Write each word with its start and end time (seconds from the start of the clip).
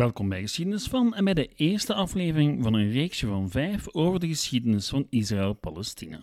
Welkom 0.00 0.28
bij 0.28 0.40
Geschiedenis 0.40 0.86
van 0.86 1.14
en 1.14 1.24
bij 1.24 1.34
de 1.34 1.50
eerste 1.54 1.94
aflevering 1.94 2.62
van 2.62 2.74
een 2.74 2.90
reeksje 2.90 3.26
van 3.26 3.50
vijf 3.50 3.94
over 3.94 4.20
de 4.20 4.28
geschiedenis 4.28 4.88
van 4.88 5.06
Israël-Palestina. 5.10 6.20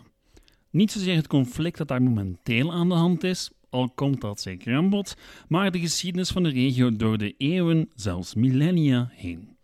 Niet 0.70 0.92
zozeer 0.92 1.16
het 1.16 1.28
conflict 1.28 1.78
dat 1.78 1.88
daar 1.88 2.02
momenteel 2.02 2.74
aan 2.74 2.90
de 2.90 2.96
hand 2.96 3.24
is, 3.24 3.52
al 3.70 3.90
komt 3.90 4.22
dat 4.22 4.42
zeker 4.42 4.76
aan 4.76 4.90
bod, 4.90 5.18
maar 5.48 5.72
de 5.72 5.80
geschiedenis 5.80 6.30
van 6.30 6.44
de 6.44 6.50
regio 6.50 6.96
door 6.96 7.18
de 7.18 7.36
eeuwen, 7.38 7.90
zelfs 7.96 8.36
millennia 8.36 9.10
heen. 9.12 9.58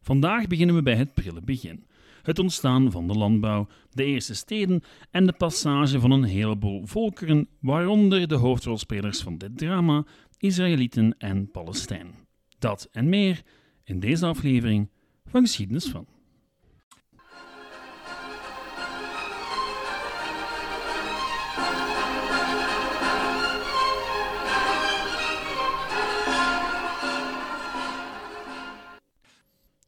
Vandaag 0.00 0.46
beginnen 0.46 0.74
we 0.74 0.82
bij 0.82 0.96
het 0.96 1.14
prille 1.14 1.40
begin. 1.40 1.86
Het 2.22 2.38
ontstaan 2.38 2.90
van 2.90 3.06
de 3.06 3.14
landbouw, 3.14 3.68
de 3.90 4.04
eerste 4.04 4.34
steden 4.34 4.82
en 5.10 5.26
de 5.26 5.32
passage 5.32 6.00
van 6.00 6.10
een 6.10 6.24
heleboel 6.24 6.86
volkeren, 6.86 7.48
waaronder 7.60 8.28
de 8.28 8.34
hoofdrolspelers 8.34 9.20
van 9.20 9.38
dit 9.38 9.58
drama, 9.58 10.04
Israëlieten 10.38 11.14
en 11.18 11.50
Palestijn. 11.50 12.24
Dat 12.58 12.88
en 12.92 13.08
meer 13.08 13.42
in 13.86 14.00
deze 14.00 14.26
aflevering 14.26 14.88
van 15.26 15.40
Geschiedenis 15.40 15.88
van. 15.88 16.06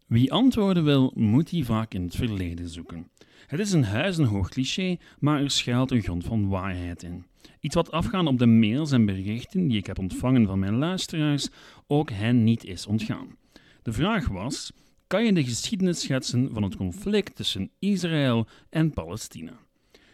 Wie 0.06 0.32
antwoorden 0.32 0.84
wil, 0.84 1.12
moet 1.14 1.50
die 1.50 1.64
vaak 1.64 1.94
in 1.94 2.02
het 2.02 2.16
verleden 2.16 2.69
zoeken. 2.69 3.10
Het 3.46 3.60
is 3.60 3.72
een 3.72 3.84
huizenhoog 3.84 4.48
cliché, 4.48 4.96
maar 5.19 5.42
er 5.42 5.50
schuilt 5.50 5.91
een 5.91 6.02
grond 6.02 6.24
van 6.24 6.48
waarheid 6.48 7.02
in. 7.02 7.26
Iets 7.60 7.74
wat 7.74 7.91
afgaan 7.91 8.26
op 8.26 8.38
de 8.38 8.46
mails 8.46 8.92
en 8.92 9.06
berichten 9.06 9.69
die 9.69 9.78
ik 9.78 9.86
heb 9.86 9.98
ontvangen 9.98 10.46
van 10.46 10.58
mijn 10.58 10.76
luisteraars 10.76 11.48
ook 11.86 12.10
hen 12.10 12.44
niet 12.44 12.64
is 12.64 12.86
ontgaan. 12.86 13.36
De 13.82 13.92
vraag 13.92 14.28
was: 14.28 14.72
kan 15.06 15.24
je 15.24 15.32
de 15.32 15.44
geschiedenis 15.44 16.00
schetsen 16.00 16.50
van 16.52 16.62
het 16.62 16.76
conflict 16.76 17.36
tussen 17.36 17.70
Israël 17.78 18.46
en 18.70 18.90
Palestina? 18.90 19.58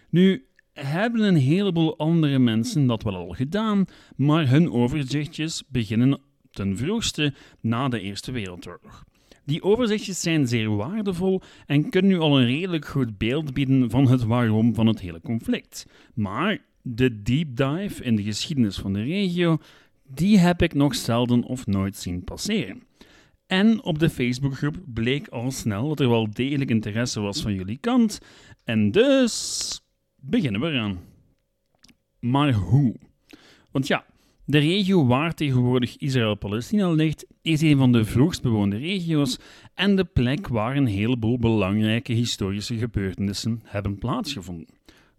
Nu 0.08 0.46
hebben 0.72 1.20
een 1.20 1.36
heleboel 1.36 1.98
andere 1.98 2.38
mensen 2.38 2.86
dat 2.86 3.02
wel 3.02 3.14
al 3.14 3.28
gedaan, 3.28 3.84
maar 4.16 4.48
hun 4.48 4.72
overzichtjes 4.72 5.62
beginnen 5.68 6.20
ten 6.50 6.76
vroegste 6.76 7.34
na 7.60 7.88
de 7.88 8.00
Eerste 8.00 8.32
Wereldoorlog. 8.32 9.04
Die 9.44 9.62
overzichtjes 9.62 10.20
zijn 10.20 10.46
zeer 10.46 10.76
waardevol 10.76 11.42
en 11.66 11.90
kunnen 11.90 12.10
nu 12.10 12.18
al 12.18 12.40
een 12.40 12.46
redelijk 12.46 12.86
goed 12.86 13.18
beeld 13.18 13.54
bieden 13.54 13.90
van 13.90 14.06
het 14.06 14.24
waarom 14.24 14.74
van 14.74 14.86
het 14.86 15.00
hele 15.00 15.20
conflict. 15.20 15.86
Maar 16.14 16.58
de 16.82 17.22
deep 17.22 17.56
dive 17.56 18.04
in 18.04 18.16
de 18.16 18.22
geschiedenis 18.22 18.76
van 18.76 18.92
de 18.92 19.02
regio, 19.02 19.58
die 20.02 20.38
heb 20.38 20.62
ik 20.62 20.74
nog 20.74 20.94
zelden 20.94 21.42
of 21.42 21.66
nooit 21.66 21.96
zien 21.96 22.24
passeren. 22.24 22.82
En 23.46 23.82
op 23.82 23.98
de 23.98 24.10
Facebookgroep 24.10 24.76
bleek 24.86 25.28
al 25.28 25.50
snel 25.50 25.88
dat 25.88 26.00
er 26.00 26.08
wel 26.08 26.30
degelijk 26.30 26.70
interesse 26.70 27.20
was 27.20 27.42
van 27.42 27.54
jullie 27.54 27.78
kant. 27.78 28.20
En 28.64 28.90
dus 28.90 29.80
beginnen 30.16 30.60
we 30.60 30.66
eraan. 30.66 31.00
Maar 32.20 32.52
hoe? 32.52 32.96
Want 33.70 33.86
ja, 33.86 34.04
de 34.44 34.58
regio 34.58 35.06
waar 35.06 35.34
tegenwoordig 35.34 35.96
Israël-Palestina 35.96 36.90
ligt, 36.90 37.26
is 37.42 37.60
een 37.60 37.76
van 37.76 37.92
de 37.92 38.04
vroegst 38.04 38.42
bewoonde 38.42 38.76
regio's 38.76 39.38
en 39.74 39.96
de 39.96 40.04
plek 40.04 40.48
waar 40.48 40.76
een 40.76 40.86
heleboel 40.86 41.38
belangrijke 41.38 42.12
historische 42.12 42.76
gebeurtenissen 42.76 43.60
hebben 43.64 43.98
plaatsgevonden. 43.98 44.66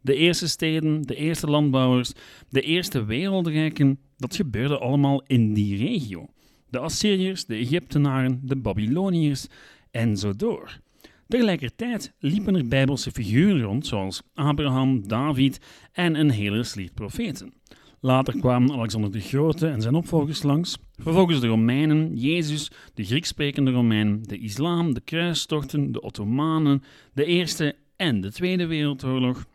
De 0.02 0.16
eerste 0.16 0.47
steden, 0.47 1.02
de 1.02 1.16
eerste 1.16 1.47
landbouwers, 1.47 2.14
de 2.50 2.62
eerste 2.62 3.06
wereldrijken, 3.06 4.00
dat 4.18 4.35
gebeurde 4.35 4.78
allemaal 4.78 5.24
in 5.28 5.53
die 5.53 5.78
regio. 5.78 6.28
De 6.75 6.81
Assyriërs, 6.81 7.46
de 7.46 7.56
Egyptenaren, 7.56 8.40
de 8.44 8.56
Babyloniërs 8.56 9.47
en 9.91 10.18
zo 10.18 10.36
door. 10.36 10.80
Tegelijkertijd 11.28 12.13
liepen 12.19 12.56
er 12.56 12.68
bijbelse 12.68 13.12
figuren 13.12 13.62
rond, 13.62 13.88
zoals 13.88 14.22
Abraham, 14.34 15.08
David 15.08 15.59
en 15.91 16.16
een 16.16 16.30
hele 16.30 16.64
sliert 16.64 16.94
profeten. 16.94 17.53
Later 18.00 18.40
kwamen 18.40 18.72
Alexander 18.72 19.12
de 19.12 19.19
Grote 19.19 19.68
en 19.68 19.81
zijn 19.81 19.96
opvolgers 19.96 20.44
langs, 20.44 20.78
vervolgens 21.02 21.40
de 21.40 21.47
Romeinen, 21.47 22.16
Jezus, 22.16 22.72
de 22.94 23.03
Grieks 23.03 23.28
sprekende 23.28 23.72
Romeinen, 23.72 24.24
de 24.24 24.38
islam, 24.38 24.94
de 24.94 25.02
kruistochten, 25.02 25.91
de 25.91 26.02
Ottomanen, 26.02 26.84
de 27.14 27.25
Eerste 27.25 27.75
en 27.96 28.22
de 28.22 28.31
Tweede 28.31 28.66
Wereldoorlog, 28.66 29.46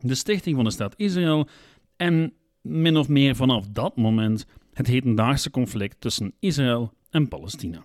de 0.00 0.14
stichting 0.14 0.56
van 0.56 0.64
de 0.64 0.70
staat 0.70 0.94
Israël 0.96 1.48
en 1.96 2.32
min 2.60 2.96
of 2.96 3.08
meer 3.08 3.36
vanaf 3.36 3.66
dat 3.66 3.96
moment 3.96 4.46
het 4.74 4.86
hedendaagse 4.86 5.50
conflict 5.50 6.00
tussen 6.00 6.32
Israël 6.38 6.92
en 7.10 7.28
Palestina. 7.28 7.84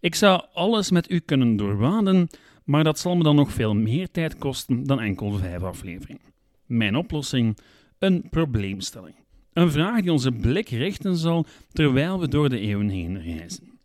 Ik 0.00 0.14
zou 0.14 0.44
alles 0.52 0.90
met 0.90 1.10
u 1.10 1.18
kunnen 1.18 1.56
doorwaden, 1.56 2.28
maar 2.64 2.84
dat 2.84 2.98
zal 2.98 3.16
me 3.16 3.22
dan 3.22 3.36
nog 3.36 3.52
veel 3.52 3.74
meer 3.74 4.10
tijd 4.10 4.38
kosten 4.38 4.84
dan 4.84 5.00
enkel 5.00 5.32
vijf 5.32 5.62
afleveringen. 5.62 6.22
Mijn 6.66 6.96
oplossing: 6.96 7.58
een 7.98 8.26
probleemstelling. 8.30 9.14
Een 9.52 9.70
vraag 9.70 10.00
die 10.00 10.12
onze 10.12 10.32
blik 10.32 10.68
richten 10.68 11.16
zal 11.16 11.46
terwijl 11.72 12.20
we 12.20 12.28
door 12.28 12.48
de 12.48 12.58
eeuwen 12.58 12.88
heen 12.88 13.22
reizen. 13.22 13.78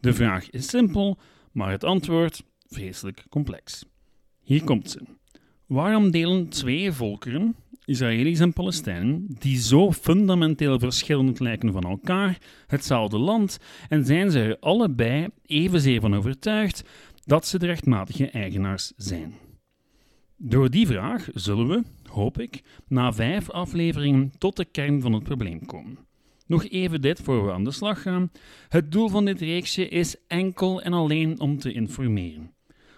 De 0.00 0.12
vraag 0.12 0.50
is 0.50 0.68
simpel, 0.68 1.18
maar 1.52 1.70
het 1.70 1.84
antwoord 1.84 2.42
vreselijk 2.66 3.24
complex. 3.28 3.84
Hier 4.42 4.64
komt 4.64 4.90
ze. 4.90 5.00
Waarom 5.66 6.10
delen 6.10 6.48
twee 6.48 6.92
volkeren, 6.92 7.56
Israëli's 7.84 8.40
en 8.40 8.52
Palestijnen, 8.52 9.26
die 9.38 9.58
zo 9.58 9.92
fundamenteel 9.92 10.78
verschillend 10.78 11.40
lijken 11.40 11.72
van 11.72 11.82
elkaar, 11.82 12.38
hetzelfde 12.66 13.18
land 13.18 13.58
en 13.88 14.04
zijn 14.04 14.30
ze 14.30 14.40
er 14.40 14.58
allebei 14.58 15.28
evenzeer 15.46 16.00
van 16.00 16.16
overtuigd 16.16 16.84
dat 17.24 17.46
ze 17.46 17.58
de 17.58 17.66
rechtmatige 17.66 18.30
eigenaars 18.30 18.92
zijn? 18.96 19.34
Door 20.36 20.70
die 20.70 20.86
vraag 20.86 21.28
zullen 21.34 21.68
we, 21.68 21.82
hoop 22.08 22.40
ik, 22.40 22.62
na 22.88 23.12
vijf 23.12 23.50
afleveringen 23.50 24.32
tot 24.38 24.56
de 24.56 24.64
kern 24.64 25.00
van 25.00 25.12
het 25.12 25.22
probleem 25.22 25.66
komen. 25.66 25.98
Nog 26.46 26.68
even 26.68 27.00
dit 27.00 27.20
voor 27.20 27.46
we 27.46 27.52
aan 27.52 27.64
de 27.64 27.70
slag 27.70 28.02
gaan. 28.02 28.30
Het 28.68 28.92
doel 28.92 29.08
van 29.08 29.24
dit 29.24 29.40
reeksje 29.40 29.88
is 29.88 30.16
enkel 30.26 30.82
en 30.82 30.92
alleen 30.92 31.40
om 31.40 31.58
te 31.58 31.72
informeren. 31.72 32.54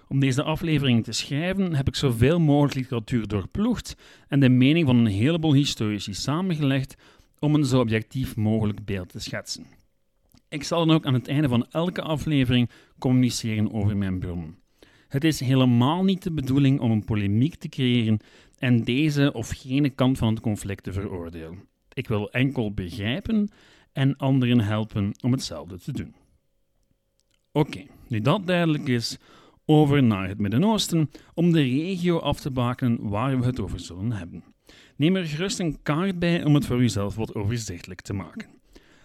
Om 0.09 0.21
deze 0.21 0.43
aflevering 0.43 1.05
te 1.05 1.13
schrijven 1.13 1.75
heb 1.75 1.89
ik 1.89 1.95
zoveel 1.95 2.41
mogelijk 2.41 2.75
literatuur 2.75 3.29
doorploegd 3.29 3.97
en 4.29 4.41
de 4.41 4.49
mening 4.49 4.87
van 4.87 4.97
een 4.97 5.07
heleboel 5.07 5.55
historici 5.55 6.15
samengelegd 6.15 6.97
om 7.39 7.55
een 7.55 7.65
zo 7.65 7.81
objectief 7.81 8.37
mogelijk 8.37 8.85
beeld 8.85 9.09
te 9.09 9.21
schetsen. 9.21 9.67
Ik 10.49 10.63
zal 10.63 10.87
dan 10.87 10.97
ook 10.97 11.07
aan 11.07 11.15
het 11.15 11.29
einde 11.29 11.49
van 11.49 11.67
elke 11.71 12.03
aflevering 12.03 12.71
communiceren 12.99 13.73
over 13.73 13.97
mijn 13.97 14.19
bronnen. 14.19 14.59
Het 15.09 15.25
is 15.25 15.41
helemaal 15.41 16.05
niet 16.05 16.23
de 16.23 16.33
bedoeling 16.33 16.81
om 16.81 16.91
een 16.91 17.05
polemiek 17.05 17.55
te 17.55 17.69
creëren 17.69 18.19
en 18.59 18.85
deze 18.85 19.33
of 19.33 19.49
gene 19.49 19.91
kant 19.91 20.19
van 20.19 20.29
het 20.29 20.41
conflict 20.41 20.85
te 20.85 20.93
veroordelen. 20.93 21.69
Ik 21.93 22.09
wil 22.09 22.31
enkel 22.31 22.73
begrijpen 22.73 23.51
en 23.93 24.17
anderen 24.17 24.61
helpen 24.61 25.13
om 25.23 25.33
hetzelfde 25.33 25.79
te 25.79 25.93
doen. 25.93 26.15
Oké, 27.53 27.83
nu 28.09 28.21
dat 28.21 28.47
duidelijk 28.47 28.89
is, 28.89 29.19
over 29.67 30.03
naar 30.03 30.29
het 30.29 30.39
Midden-Oosten 30.39 31.11
om 31.35 31.53
de 31.53 31.63
regio 31.63 32.19
af 32.19 32.41
te 32.41 32.51
bakenen 32.51 33.09
waar 33.09 33.41
we 33.41 33.47
het 33.47 33.61
over 33.61 33.81
zullen 33.81 34.13
hebben. 34.13 34.45
Neem 34.97 35.17
er 35.17 35.25
gerust 35.25 35.59
een 35.59 35.83
kaart 35.83 36.19
bij 36.19 36.45
om 36.45 36.55
het 36.55 36.67
voor 36.67 36.83
uzelf 36.83 37.15
wat 37.15 37.35
overzichtelijk 37.35 38.01
te 38.01 38.13
maken. 38.13 38.49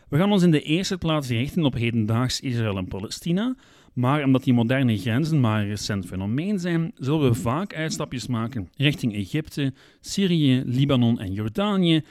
We 0.10 0.18
gaan 0.18 0.32
ons 0.32 0.44
in 0.44 0.52
de 0.52 0.62
eerste 0.62 0.98
plaats 0.98 1.30
richten 1.30 1.64
op 1.64 1.74
hedendaags 1.74 2.40
Israël 2.40 2.78
en 2.78 2.88
Palestina, 2.88 3.56
maar 3.94 4.24
omdat 4.24 4.44
die 4.44 4.54
moderne 4.54 4.98
grenzen 4.98 5.40
maar 5.40 5.62
een 5.62 5.68
recent 5.68 6.06
fenomeen 6.06 6.60
zijn, 6.60 6.92
zullen 6.96 7.30
we 7.30 7.34
vaak 7.34 7.76
uitstapjes 7.76 8.28
maken 8.28 8.70
richting 8.76 9.16
Egypte, 9.16 9.74
Syrië, 10.00 10.64
Libanon 10.66 11.20
en 11.20 11.34
Jordanië 11.34 12.04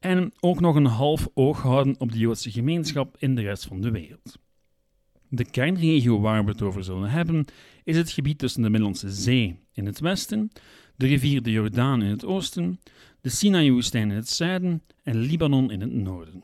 en 0.00 0.32
ook 0.40 0.60
nog 0.60 0.74
een 0.74 0.86
half 0.86 1.28
oog 1.34 1.62
houden 1.62 1.94
op 1.98 2.12
de 2.12 2.18
Joodse 2.18 2.50
gemeenschap 2.50 3.16
in 3.18 3.34
de 3.34 3.42
rest 3.42 3.66
van 3.66 3.80
de 3.80 3.90
wereld. 3.90 4.38
De 5.28 5.44
kernregio 5.44 6.20
waar 6.20 6.44
we 6.44 6.50
het 6.50 6.62
over 6.62 6.84
zullen 6.84 7.10
hebben 7.10 7.44
is 7.84 7.96
het 7.96 8.10
gebied 8.10 8.38
tussen 8.38 8.62
de 8.62 8.68
Middellandse 8.68 9.10
Zee 9.10 9.58
in 9.72 9.86
het 9.86 10.00
westen, 10.00 10.50
de 10.96 11.06
rivier 11.06 11.42
de 11.42 11.50
Jordaan 11.50 12.02
in 12.02 12.10
het 12.10 12.24
oosten, 12.24 12.80
de 13.20 13.28
Sinai-woestijn 13.28 14.10
in 14.10 14.16
het 14.16 14.28
zuiden 14.28 14.82
en 15.02 15.16
Libanon 15.16 15.70
in 15.70 15.80
het 15.80 15.92
noorden. 15.92 16.42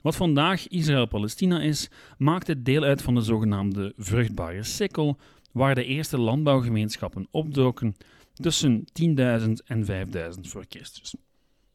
Wat 0.00 0.16
vandaag 0.16 0.68
Israël-Palestina 0.68 1.60
is, 1.60 1.88
maakt 2.18 2.46
het 2.46 2.64
deel 2.64 2.82
uit 2.82 3.02
van 3.02 3.14
de 3.14 3.20
zogenaamde 3.20 3.92
vruchtbare 3.96 4.62
sikkel, 4.62 5.18
waar 5.52 5.74
de 5.74 5.84
eerste 5.84 6.18
landbouwgemeenschappen 6.18 7.26
opdoken 7.30 7.96
tussen 8.34 8.84
10.000 9.02 9.50
en 9.64 9.86
5.000 9.86 10.40
voor 10.40 10.64
Christus. 10.68 11.14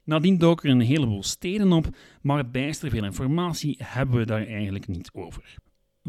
Nadien 0.03 0.37
doken 0.37 0.69
er 0.69 0.75
een 0.75 0.81
heleboel 0.81 1.23
steden 1.23 1.71
op, 1.71 1.87
maar 2.21 2.49
bijster 2.49 2.89
veel 2.89 3.03
informatie 3.03 3.75
hebben 3.83 4.19
we 4.19 4.25
daar 4.25 4.45
eigenlijk 4.45 4.87
niet 4.87 5.09
over. 5.13 5.57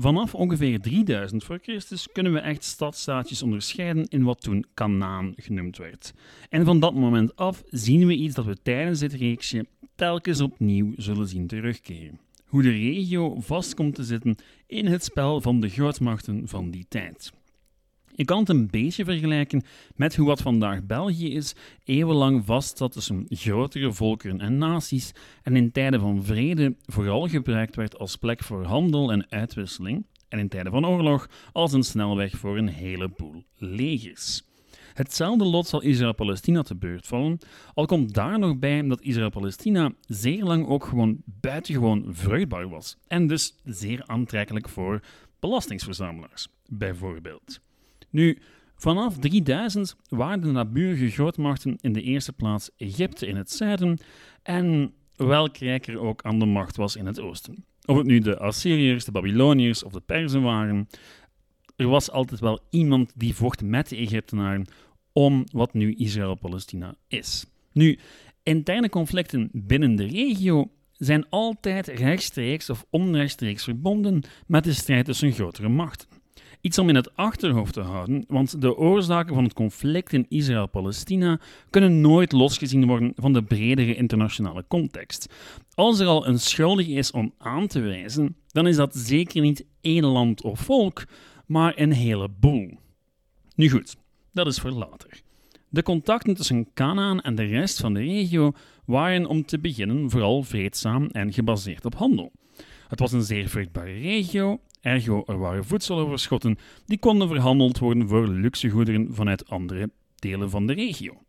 Vanaf 0.01 0.35
ongeveer 0.35 0.81
3000 0.81 1.45
voor 1.45 1.59
Christus 1.63 2.09
kunnen 2.13 2.33
we 2.33 2.39
echt 2.39 2.65
stadstaatjes 2.65 3.43
onderscheiden 3.43 4.05
in 4.09 4.23
wat 4.23 4.41
toen 4.41 4.65
Kanaan 4.75 5.33
genoemd 5.37 5.77
werd. 5.77 6.13
En 6.49 6.65
van 6.65 6.81
dat 6.81 6.95
moment 6.95 7.37
af 7.37 7.63
zien 7.67 8.07
we 8.07 8.15
iets 8.15 8.35
dat 8.35 8.45
we 8.45 8.63
tijdens 8.63 8.99
dit 8.99 9.13
reeksje 9.13 9.67
telkens 9.95 10.41
opnieuw 10.41 10.93
zullen 10.97 11.29
zien 11.29 11.47
terugkeren. 11.47 12.19
hoe 12.45 12.63
de 12.63 12.71
regio 12.71 13.41
vast 13.41 13.75
komt 13.75 13.95
te 13.95 14.05
zitten 14.05 14.37
in 14.67 14.87
het 14.87 15.05
spel 15.05 15.41
van 15.41 15.61
de 15.61 15.69
grootmachten 15.69 16.49
van 16.49 16.71
die 16.71 16.87
tijd. 16.89 17.33
Je 18.21 18.27
kan 18.27 18.39
het 18.39 18.49
een 18.49 18.71
beetje 18.71 19.05
vergelijken 19.05 19.63
met 19.97 20.17
hoe 20.17 20.27
wat 20.27 20.41
vandaag 20.41 20.85
België 20.85 21.35
is, 21.35 21.55
eeuwenlang 21.85 22.45
vast 22.45 22.79
zat 22.79 22.93
tussen 22.93 23.27
grotere 23.29 23.93
volkeren 23.93 24.41
en 24.41 24.59
naties. 24.59 25.13
En 25.43 25.57
in 25.57 25.73
tijden 25.73 26.01
van 26.01 26.25
vrede 26.25 26.75
vooral 26.87 27.29
gebruikt 27.29 27.77
werd 27.77 27.99
als 27.99 28.17
plek 28.17 28.43
voor 28.43 28.65
handel 28.65 29.13
en 29.13 29.31
uitwisseling. 29.31 30.07
En 30.29 30.39
in 30.39 30.49
tijden 30.49 30.73
van 30.73 30.87
oorlog 30.87 31.29
als 31.53 31.73
een 31.73 31.83
snelweg 31.83 32.37
voor 32.37 32.59
een 32.59 32.69
heleboel 32.69 33.45
legers. 33.57 34.43
Hetzelfde 34.95 35.45
lot 35.45 35.67
zal 35.67 35.83
Israël-Palestina 35.83 36.63
te 36.63 36.77
beurt 36.77 37.07
vallen, 37.07 37.39
al 37.75 37.87
komt 37.87 38.15
daar 38.15 38.39
nog 38.39 38.59
bij 38.59 38.83
dat 38.83 39.01
Israël-Palestina 39.01 39.93
zeer 40.07 40.45
lang 40.45 40.67
ook 40.67 40.85
gewoon 40.85 41.23
buitengewoon 41.25 42.05
vruchtbaar 42.09 42.69
was. 42.69 42.97
En 43.07 43.27
dus 43.27 43.55
zeer 43.65 44.03
aantrekkelijk 44.07 44.69
voor 44.69 45.01
belastingsverzamelaars, 45.39 46.49
bijvoorbeeld. 46.69 47.61
Nu, 48.11 48.39
vanaf 48.77 49.19
3000 49.19 49.97
waren 50.09 50.41
de 50.41 50.51
naburige 50.51 51.11
grootmachten 51.11 51.77
in 51.81 51.93
de 51.93 52.03
eerste 52.03 52.33
plaats 52.33 52.71
Egypte 52.77 53.27
in 53.27 53.37
het 53.37 53.51
zuiden 53.51 53.99
en 54.43 54.93
welk 55.17 55.57
rijker 55.57 55.99
ook 55.99 56.23
aan 56.23 56.39
de 56.39 56.47
macht 56.47 56.77
was 56.77 56.97
in 56.97 57.07
het 57.07 57.21
oosten. 57.21 57.65
Of 57.85 57.97
het 57.97 58.07
nu 58.07 58.19
de 58.19 58.39
Assyriërs, 58.39 59.05
de 59.05 59.13
Babyloniërs 59.13 59.85
of 59.85 59.93
de 59.93 60.01
Perzen 60.01 60.43
waren, 60.43 60.89
er 61.77 61.89
was 61.89 62.11
altijd 62.11 62.41
wel 62.41 62.61
iemand 62.71 63.13
die 63.17 63.35
vocht 63.35 63.63
met 63.63 63.89
de 63.89 63.97
Egyptenaren 63.97 64.67
om 65.13 65.45
wat 65.53 65.75
nu 65.75 65.95
Israël-Palestina 65.95 66.95
is. 67.09 67.47
Nu, 67.73 67.99
interne 68.43 68.89
conflicten 68.89 69.49
binnen 69.53 69.97
de 69.97 70.07
regio 70.07 70.71
zijn 70.93 71.29
altijd 71.29 71.87
rechtstreeks 71.87 72.71
of 72.71 72.87
onrechtstreeks 72.91 73.65
verbonden 73.65 74.23
met 74.47 74.65
de 74.65 74.73
strijd 74.73 75.05
tussen 75.05 75.33
grotere 75.33 75.69
machten. 75.69 76.09
Iets 76.61 76.79
om 76.79 76.89
in 76.89 76.95
het 76.95 77.17
achterhoofd 77.17 77.73
te 77.73 77.81
houden, 77.81 78.25
want 78.29 78.61
de 78.61 78.77
oorzaken 78.77 79.35
van 79.35 79.45
het 79.45 79.53
conflict 79.53 80.13
in 80.13 80.27
Israël-Palestina 80.29 81.41
kunnen 81.71 82.01
nooit 82.01 82.33
losgezien 82.33 82.87
worden 82.87 83.13
van 83.17 83.33
de 83.33 83.43
bredere 83.43 83.95
internationale 83.95 84.65
context. 84.69 85.33
Als 85.75 85.99
er 85.99 86.07
al 86.07 86.27
een 86.27 86.39
schuldige 86.39 86.93
is 86.93 87.11
om 87.11 87.33
aan 87.39 87.67
te 87.67 87.81
wijzen, 87.81 88.37
dan 88.47 88.67
is 88.67 88.77
dat 88.77 88.97
zeker 88.97 89.41
niet 89.41 89.65
één 89.81 90.05
land 90.05 90.43
of 90.43 90.61
volk, 90.61 91.05
maar 91.47 91.73
een 91.77 91.93
heleboel. 91.93 92.71
Nu 93.55 93.71
goed, 93.71 93.97
dat 94.33 94.47
is 94.47 94.59
voor 94.59 94.71
later. 94.71 95.21
De 95.69 95.83
contacten 95.83 96.35
tussen 96.35 96.73
Canaan 96.75 97.21
en 97.21 97.35
de 97.35 97.45
rest 97.45 97.81
van 97.81 97.95
de 97.95 98.01
regio 98.01 98.53
waren 98.85 99.27
om 99.27 99.45
te 99.45 99.59
beginnen 99.59 100.11
vooral 100.11 100.43
vreedzaam 100.43 101.07
en 101.07 101.33
gebaseerd 101.33 101.85
op 101.85 101.95
handel. 101.95 102.33
Het 102.89 102.99
was 102.99 103.13
een 103.13 103.23
zeer 103.23 103.49
vruchtbare 103.49 103.93
regio, 103.93 104.61
ergo 104.81 105.23
er 105.27 105.39
waren 105.39 105.65
voedseloverschotten 105.65 106.59
die 106.87 106.99
konden 106.99 107.29
verhandeld 107.29 107.79
worden 107.79 108.09
voor 108.09 108.29
luxegoederen 108.29 109.15
vanuit 109.15 109.49
andere 109.49 109.91
delen 110.15 110.51
van 110.51 110.67
de 110.67 110.73
regio. 110.73 111.23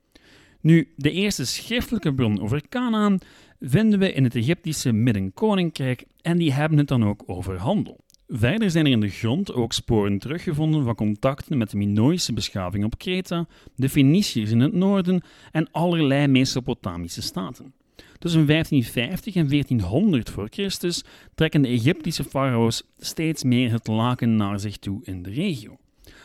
Nu, 0.61 0.93
de 0.95 1.11
eerste 1.11 1.45
schriftelijke 1.45 2.13
bron 2.13 2.41
over 2.41 2.61
Canaan 2.69 3.19
vinden 3.59 3.99
we 3.99 4.13
in 4.13 4.23
het 4.23 4.35
Egyptische 4.35 4.91
Middenkoninkrijk 4.91 6.05
en 6.21 6.37
die 6.37 6.53
hebben 6.53 6.77
het 6.77 6.87
dan 6.87 7.05
ook 7.05 7.23
over 7.25 7.57
handel. 7.57 7.99
Verder 8.27 8.71
zijn 8.71 8.85
er 8.85 8.91
in 8.91 8.99
de 8.99 9.09
grond 9.09 9.53
ook 9.53 9.73
sporen 9.73 10.19
teruggevonden 10.19 10.83
van 10.83 10.95
contacten 10.95 11.57
met 11.57 11.69
de 11.69 11.77
Minoïsche 11.77 12.33
beschaving 12.33 12.83
op 12.83 12.97
Kreta, 12.97 13.47
de 13.75 13.89
Feniciërs 13.89 14.51
in 14.51 14.59
het 14.59 14.73
noorden 14.73 15.21
en 15.51 15.71
allerlei 15.71 16.27
Mesopotamische 16.27 17.21
staten. 17.21 17.73
Tussen 18.21 18.45
1550 18.45 19.35
en 19.35 19.47
1400 19.47 20.29
voor 20.29 20.47
Christus 20.49 21.03
trekken 21.35 21.61
de 21.61 21.67
Egyptische 21.67 22.23
farao's 22.23 22.83
steeds 22.97 23.43
meer 23.43 23.71
het 23.71 23.87
laken 23.87 24.35
naar 24.35 24.59
zich 24.59 24.77
toe 24.77 25.01
in 25.03 25.23
de 25.23 25.29
regio. 25.29 25.77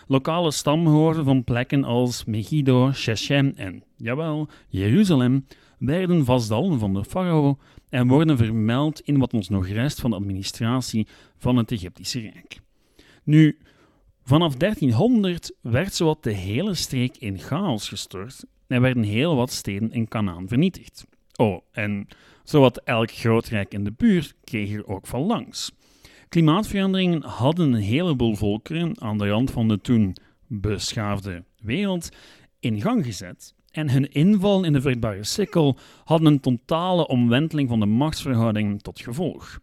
Lokale 0.07 0.51
stamhoorden 0.51 1.25
van 1.25 1.45
plekken 1.45 1.85
als 1.85 2.25
Megiddo, 2.25 2.93
Shechem 2.93 3.53
en, 3.57 3.83
jawel, 3.97 4.49
Jeruzalem 4.69 5.47
werden 5.79 6.25
vastdallen 6.25 6.79
van 6.79 6.95
de 6.95 7.05
farao 7.05 7.59
en 7.89 8.09
worden 8.09 8.37
vermeld 8.37 9.01
in 9.01 9.19
wat 9.19 9.33
ons 9.33 9.49
nog 9.49 9.69
rest 9.69 10.01
van 10.01 10.11
de 10.11 10.17
administratie 10.17 11.07
van 11.37 11.57
het 11.57 11.73
Egyptische 11.73 12.21
Rijk. 12.21 12.61
Nu, 13.25 13.59
vanaf 14.23 14.55
1300 14.57 15.57
werd 15.61 15.95
zowat 15.95 16.23
de 16.23 16.33
hele 16.33 16.75
streek 16.75 17.17
in 17.17 17.39
chaos 17.39 17.89
gestort 17.89 18.45
en 18.67 18.81
werden 18.81 19.03
heel 19.03 19.37
wat 19.37 19.53
steden 19.53 19.93
in 19.93 20.09
Canaan 20.09 20.49
vernietigd. 20.49 21.07
Oh, 21.37 21.61
en 21.73 22.09
zowat 22.45 22.81
elk 22.85 23.11
groot 23.11 23.47
rijk 23.47 23.73
in 23.73 23.85
de 23.85 23.93
buurt 23.93 24.35
kreeg 24.45 24.73
er 24.73 24.87
ook 24.87 25.07
van 25.07 25.21
langs. 25.21 25.73
Klimaatveranderingen 26.29 27.23
hadden 27.23 27.73
een 27.73 27.81
heleboel 27.81 28.35
volkeren 28.35 29.01
aan 29.01 29.19
de 29.19 29.29
rand 29.29 29.51
van 29.51 29.69
de 29.69 29.81
toen 29.81 30.17
beschaafde 30.47 31.45
wereld 31.63 32.09
in 32.61 32.81
gang 32.81 33.05
gezet 33.05 33.55
en 33.71 33.91
hun 33.91 34.13
inval 34.13 34.65
in 34.65 34.73
de 34.73 34.81
vruchtbare 34.81 35.25
sikkel 35.25 35.79
hadden 36.05 36.27
een 36.27 36.41
totale 36.41 37.07
omwenteling 37.07 37.69
van 37.69 37.81
de 37.81 37.87
machtsverhoudingen 37.87 38.79
tot 38.79 39.01
gevolg. 39.01 39.59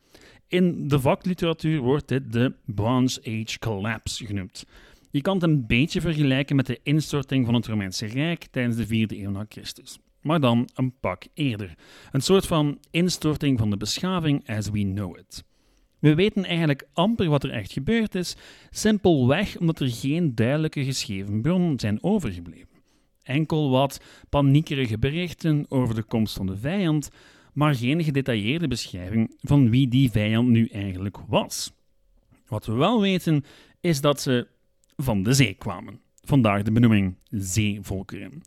In 0.47 0.87
de 0.87 0.99
vakliteratuur 0.99 1.79
wordt 1.79 2.07
dit 2.07 2.31
de 2.31 2.53
Bronze 2.65 3.19
Age 3.19 3.59
Collapse 3.59 4.25
genoemd. 4.25 4.65
Je 5.11 5.21
kan 5.21 5.33
het 5.33 5.43
een 5.43 5.65
beetje 5.67 6.01
vergelijken 6.01 6.55
met 6.55 6.65
de 6.65 6.79
instorting 6.83 7.45
van 7.45 7.53
het 7.53 7.67
Romeinse 7.67 8.05
Rijk 8.05 8.45
tijdens 8.51 8.75
de 8.75 8.85
4e 8.85 9.17
eeuw 9.17 9.31
na 9.31 9.45
Christus. 9.49 9.99
Maar 10.23 10.39
dan 10.39 10.69
een 10.73 10.93
pak 10.99 11.23
eerder. 11.33 11.73
Een 12.11 12.21
soort 12.21 12.47
van 12.47 12.79
instorting 12.91 13.59
van 13.59 13.69
de 13.69 13.77
beschaving 13.77 14.49
as 14.49 14.69
we 14.69 14.79
know 14.79 15.17
it. 15.17 15.43
We 15.99 16.15
weten 16.15 16.45
eigenlijk 16.45 16.87
amper 16.93 17.29
wat 17.29 17.43
er 17.43 17.51
echt 17.51 17.71
gebeurd 17.71 18.15
is, 18.15 18.35
simpelweg 18.69 19.57
omdat 19.57 19.79
er 19.79 19.89
geen 19.89 20.35
duidelijke 20.35 20.83
geschreven 20.83 21.41
bronnen 21.41 21.79
zijn 21.79 22.03
overgebleven. 22.03 22.67
Enkel 23.21 23.69
wat 23.69 24.01
paniekerige 24.29 24.99
berichten 24.99 25.65
over 25.69 25.95
de 25.95 26.03
komst 26.03 26.35
van 26.35 26.45
de 26.45 26.57
vijand, 26.57 27.09
maar 27.53 27.75
geen 27.75 28.03
gedetailleerde 28.03 28.67
beschrijving 28.67 29.35
van 29.39 29.69
wie 29.69 29.87
die 29.87 30.11
vijand 30.11 30.47
nu 30.49 30.67
eigenlijk 30.67 31.17
was. 31.27 31.71
Wat 32.47 32.65
we 32.65 32.73
wel 32.73 33.01
weten 33.01 33.43
is 33.79 34.01
dat 34.01 34.21
ze 34.21 34.47
van 34.95 35.23
de 35.23 35.33
zee 35.33 35.53
kwamen. 35.53 35.99
Vandaar 36.21 36.63
de 36.63 36.71
benoeming 36.71 37.15
zeevolkeren. 37.29 38.41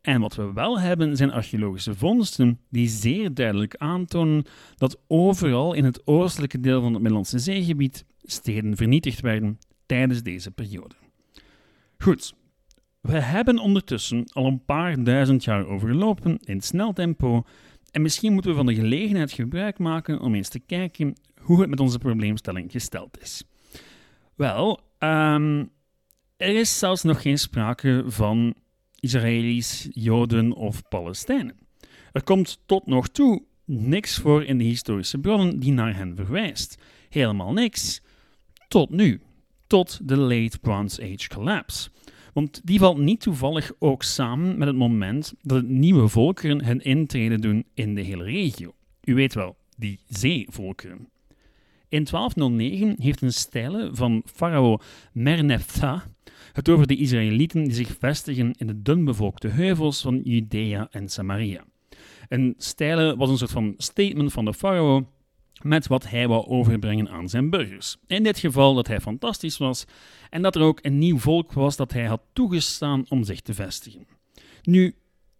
En 0.00 0.20
wat 0.20 0.34
we 0.34 0.52
wel 0.52 0.80
hebben 0.80 1.16
zijn 1.16 1.32
archeologische 1.32 1.94
vondsten 1.94 2.60
die 2.70 2.88
zeer 2.88 3.34
duidelijk 3.34 3.76
aantonen 3.76 4.44
dat 4.76 5.00
overal 5.06 5.72
in 5.72 5.84
het 5.84 6.06
oostelijke 6.06 6.60
deel 6.60 6.80
van 6.80 6.92
het 6.92 7.00
Middellandse 7.00 7.38
zeegebied 7.38 8.04
steden 8.22 8.76
vernietigd 8.76 9.20
werden 9.20 9.58
tijdens 9.86 10.22
deze 10.22 10.50
periode. 10.50 10.94
Goed, 11.98 12.34
we 13.00 13.20
hebben 13.20 13.58
ondertussen 13.58 14.24
al 14.32 14.46
een 14.46 14.64
paar 14.64 15.04
duizend 15.04 15.44
jaar 15.44 15.66
overlopen 15.66 16.38
in 16.44 16.60
snel 16.60 16.92
tempo 16.92 17.44
en 17.90 18.02
misschien 18.02 18.32
moeten 18.32 18.50
we 18.50 18.56
van 18.56 18.66
de 18.66 18.74
gelegenheid 18.74 19.32
gebruik 19.32 19.78
maken 19.78 20.20
om 20.20 20.34
eens 20.34 20.48
te 20.48 20.60
kijken 20.60 21.14
hoe 21.40 21.60
het 21.60 21.70
met 21.70 21.80
onze 21.80 21.98
probleemstelling 21.98 22.72
gesteld 22.72 23.20
is. 23.20 23.44
Wel, 24.34 24.80
um, 24.98 25.70
er 26.36 26.56
is 26.56 26.78
zelfs 26.78 27.02
nog 27.02 27.22
geen 27.22 27.38
sprake 27.38 28.04
van 28.06 28.54
Israëli's, 29.00 29.88
Joden 29.92 30.52
of 30.52 30.88
Palestijnen. 30.88 31.56
Er 32.12 32.22
komt 32.22 32.60
tot 32.66 32.86
nog 32.86 33.08
toe 33.08 33.42
niks 33.64 34.16
voor 34.16 34.44
in 34.44 34.58
de 34.58 34.64
historische 34.64 35.18
bronnen 35.18 35.58
die 35.58 35.72
naar 35.72 35.96
hen 35.96 36.16
verwijst. 36.16 36.78
Helemaal 37.08 37.52
niks. 37.52 38.00
Tot 38.68 38.90
nu. 38.90 39.20
Tot 39.66 40.08
de 40.08 40.16
Late 40.16 40.58
Bronze 40.58 41.02
Age 41.02 41.28
Collapse. 41.28 41.90
Want 42.32 42.60
die 42.64 42.78
valt 42.78 42.98
niet 42.98 43.20
toevallig 43.20 43.72
ook 43.78 44.02
samen 44.02 44.58
met 44.58 44.68
het 44.68 44.76
moment 44.76 45.34
dat 45.42 45.64
nieuwe 45.64 46.08
volkeren 46.08 46.64
hun 46.64 46.80
intrede 46.80 47.38
doen 47.38 47.64
in 47.74 47.94
de 47.94 48.00
hele 48.00 48.24
regio. 48.24 48.74
U 49.04 49.14
weet 49.14 49.34
wel, 49.34 49.56
die 49.76 50.00
zeevolkeren. 50.08 51.08
In 51.88 52.04
1209 52.04 52.94
heeft 52.98 53.22
een 53.22 53.32
stijle 53.32 53.90
van 53.92 54.22
farao 54.26 54.78
Merneptah 55.12 56.00
het 56.52 56.68
over 56.68 56.86
de 56.86 56.96
Israëlieten 56.96 57.64
die 57.64 57.72
zich 57.72 57.96
vestigen 57.98 58.52
in 58.52 58.66
de 58.66 58.82
dunbevolkte 58.82 59.48
heuvels 59.48 60.00
van 60.00 60.20
Judea 60.24 60.88
en 60.90 61.08
Samaria. 61.08 61.64
Een 62.28 62.54
stijle 62.56 63.16
was 63.16 63.30
een 63.30 63.38
soort 63.38 63.50
van 63.50 63.74
statement 63.76 64.32
van 64.32 64.44
de 64.44 64.54
farao 64.54 65.08
met 65.62 65.86
wat 65.86 66.08
hij 66.08 66.28
wou 66.28 66.46
overbrengen 66.46 67.08
aan 67.08 67.28
zijn 67.28 67.50
burgers. 67.50 67.96
In 68.06 68.22
dit 68.22 68.38
geval 68.38 68.74
dat 68.74 68.86
hij 68.86 69.00
fantastisch 69.00 69.58
was 69.58 69.84
en 70.30 70.42
dat 70.42 70.56
er 70.56 70.62
ook 70.62 70.78
een 70.82 70.98
nieuw 70.98 71.18
volk 71.18 71.52
was 71.52 71.76
dat 71.76 71.92
hij 71.92 72.04
had 72.04 72.22
toegestaan 72.32 73.04
om 73.08 73.24
zich 73.24 73.40
te 73.40 73.54
vestigen. 73.54 74.06
Nu, 74.62 74.94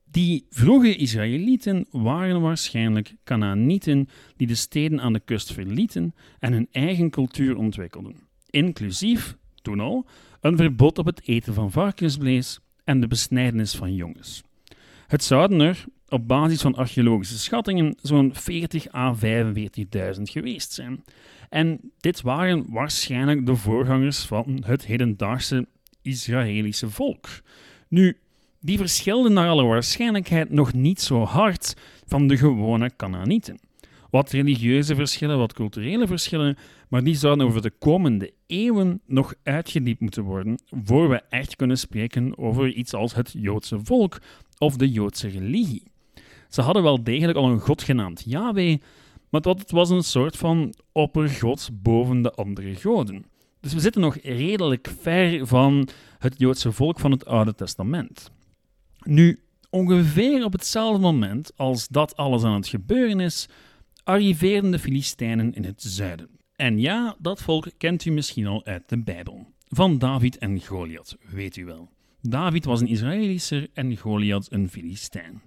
die 0.05 0.47
vroege 0.51 0.97
Israëlieten 0.97 1.87
waren 1.91 2.41
waarschijnlijk 2.41 3.15
Canaanieten 3.25 4.09
die 4.37 4.47
de 4.47 4.55
steden 4.55 5.01
aan 5.01 5.13
de 5.13 5.21
kust 5.21 5.53
verlieten 5.53 6.15
en 6.39 6.53
hun 6.53 6.69
eigen 6.71 7.11
cultuur 7.11 7.57
ontwikkelden, 7.57 8.17
inclusief, 8.51 9.37
toen 9.63 9.81
al, 9.81 10.07
een 10.41 10.57
verbod 10.57 10.99
op 10.99 11.07
het 11.07 11.21
eten 11.25 11.55
van 11.55 11.71
varkensvlees 11.71 12.59
en 12.85 13.01
de 13.01 13.07
besnijdenis 13.07 13.75
van 13.75 13.95
jongens. 13.95 14.43
Het 15.07 15.25
zouden 15.25 15.61
er, 15.61 15.85
op 16.09 16.29
basis 16.29 16.61
van 16.61 16.75
archeologische 16.75 17.39
schattingen 17.39 17.97
zo'n 18.03 18.35
40 18.35 18.95
à 18.95 19.15
45.000 19.15 20.23
geweest 20.23 20.73
zijn. 20.73 21.05
En 21.49 21.81
dit 21.99 22.21
waren 22.21 22.65
waarschijnlijk 22.69 23.47
de 23.47 23.57
voorgangers 23.57 24.25
van 24.25 24.63
het 24.67 24.87
hedendaagse 24.87 25.67
Israëlische 26.03 26.91
volk. 26.91 27.29
Nu, 27.89 28.17
die 28.61 28.79
verschilden 28.79 29.33
naar 29.33 29.49
alle 29.49 29.65
waarschijnlijkheid 29.65 30.51
nog 30.51 30.73
niet 30.73 31.01
zo 31.01 31.25
hard 31.25 31.75
van 32.07 32.29
de 32.29 32.37
gewone 32.37 32.91
Canaanieten. 32.97 33.59
Wat 34.11 34.31
religieuze 34.31 34.95
verschillen, 34.95 35.39
wat 35.39 35.53
culturele 35.53 36.07
verschillen, 36.07 36.57
maar 36.89 37.05
die 37.05 37.15
zouden 37.15 37.47
over 37.47 37.63
de 37.63 37.73
komende 37.79 38.33
eeuwen 38.47 39.01
nog 39.07 39.35
uitgediept 39.43 40.01
moeten 40.01 40.23
worden 40.23 40.63
voor 40.85 41.09
we 41.09 41.23
echt 41.29 41.57
kunnen 41.57 41.79
spreken 41.79 42.39
over 42.39 42.69
iets 42.73 42.95
als 42.95 43.15
het 43.15 43.35
Joodse 43.39 43.79
volk 43.83 44.19
of 44.59 44.77
de 44.77 44.91
Joodse 44.91 45.29
religie. 45.29 45.83
Ze 46.49 46.61
hadden 46.61 46.83
wel 46.83 47.05
degelijk 47.05 47.39
al 47.39 47.51
een 47.51 47.61
god 47.61 47.83
genaamd 47.83 48.23
Yahweh, 48.27 48.79
maar 49.29 49.41
het 49.41 49.71
was 49.71 49.91
een 49.91 50.03
soort 50.03 50.37
van 50.37 50.75
oppergod 50.93 51.71
boven 51.73 52.23
de 52.23 52.33
andere 52.33 52.75
goden. 52.75 53.25
Dus 53.61 53.73
we 53.73 53.81
zitten 53.81 54.01
nog 54.01 54.17
redelijk 54.23 54.89
ver 55.01 55.47
van 55.47 55.89
het 56.19 56.35
Joodse 56.39 56.73
volk 56.73 57.01
van 57.01 57.11
het 57.11 57.27
Oude 57.27 57.55
Testament. 57.55 58.31
Nu, 59.03 59.41
ongeveer 59.71 60.45
op 60.45 60.53
hetzelfde 60.53 61.01
moment 61.01 61.53
als 61.57 61.89
dat 61.89 62.17
alles 62.17 62.43
aan 62.43 62.55
het 62.55 62.69
gebeuren 62.69 63.21
is, 63.21 63.49
arriveerden 64.05 64.71
de 64.71 64.79
Filistijnen 64.79 65.53
in 65.53 65.65
het 65.65 65.83
zuiden. 65.83 66.29
En 66.57 66.79
ja, 66.79 67.17
dat 67.19 67.43
volk 67.43 67.71
kent 67.79 68.05
u 68.05 68.11
misschien 68.11 68.47
al 68.47 68.65
uit 68.65 68.89
de 68.89 69.03
Bijbel. 69.03 69.47
Van 69.69 69.99
David 69.99 70.39
en 70.39 70.61
Goliath, 70.61 71.17
weet 71.31 71.57
u 71.57 71.65
wel. 71.65 71.89
David 72.23 72.65
was 72.65 72.81
een 72.81 72.87
Israëlischer 72.87 73.69
en 73.73 73.97
Goliath 73.97 74.53
een 74.53 74.69
Filistijn. 74.69 75.43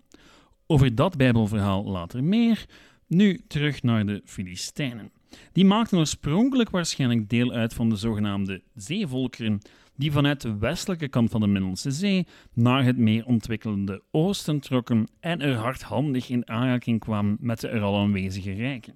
Over 0.67 0.95
dat 0.95 1.17
Bijbelverhaal 1.17 1.83
later 1.83 2.23
meer. 2.23 2.65
Nu 3.07 3.41
terug 3.47 3.83
naar 3.83 4.05
de 4.05 4.21
Filistijnen. 4.25 5.11
Die 5.51 5.65
maakten 5.65 5.97
oorspronkelijk 5.97 6.69
waarschijnlijk 6.69 7.29
deel 7.29 7.51
uit 7.51 7.73
van 7.73 7.89
de 7.89 7.95
zogenaamde 7.95 8.61
zeevolkeren, 8.75 9.61
die 9.95 10.11
vanuit 10.11 10.41
de 10.41 10.57
westelijke 10.57 11.07
kant 11.07 11.29
van 11.29 11.41
de 11.41 11.47
Middellandse 11.47 11.91
Zee 11.91 12.27
naar 12.53 12.83
het 12.83 12.97
meer 12.97 13.25
ontwikkelde 13.25 14.01
oosten 14.11 14.59
trokken 14.59 15.07
en 15.19 15.41
er 15.41 15.55
hardhandig 15.55 16.29
in 16.29 16.49
aanraking 16.49 16.99
kwamen 16.99 17.37
met 17.39 17.59
de 17.59 17.67
er 17.67 17.81
al 17.81 17.99
aanwezige 17.99 18.53
rijken. 18.53 18.95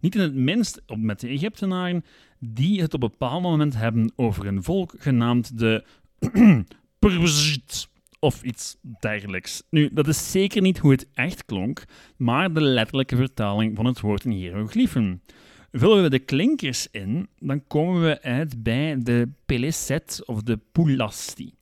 Niet 0.00 0.14
in 0.14 0.20
het 0.20 0.34
minst 0.34 0.82
met 0.96 1.20
de 1.20 1.28
Egyptenaren, 1.28 2.04
die 2.38 2.80
het 2.80 2.94
op 2.94 3.02
een 3.02 3.08
bepaald 3.08 3.42
moment 3.42 3.74
hebben 3.74 4.12
over 4.16 4.46
een 4.46 4.62
volk 4.62 4.94
genaamd 4.98 5.58
de 5.58 5.84
Perzit 6.98 7.88
of 8.18 8.42
iets 8.42 8.76
dergelijks. 9.00 9.62
Nu, 9.70 9.90
dat 9.92 10.08
is 10.08 10.30
zeker 10.30 10.62
niet 10.62 10.78
hoe 10.78 10.90
het 10.90 11.08
echt 11.14 11.44
klonk, 11.44 11.84
maar 12.16 12.52
de 12.52 12.60
letterlijke 12.60 13.16
vertaling 13.16 13.76
van 13.76 13.84
het 13.84 14.00
woord 14.00 14.24
in 14.24 14.30
hieroglyphen. 14.30 15.22
Vullen 15.72 16.02
we 16.02 16.10
de 16.10 16.18
klinkers 16.18 16.88
in, 16.90 17.28
dan 17.38 17.66
komen 17.66 18.02
we 18.02 18.22
uit 18.22 18.62
bij 18.62 18.96
de 19.02 19.28
Peleset 19.46 20.22
of 20.26 20.42
de 20.42 20.58
Pulasti. 20.72 21.54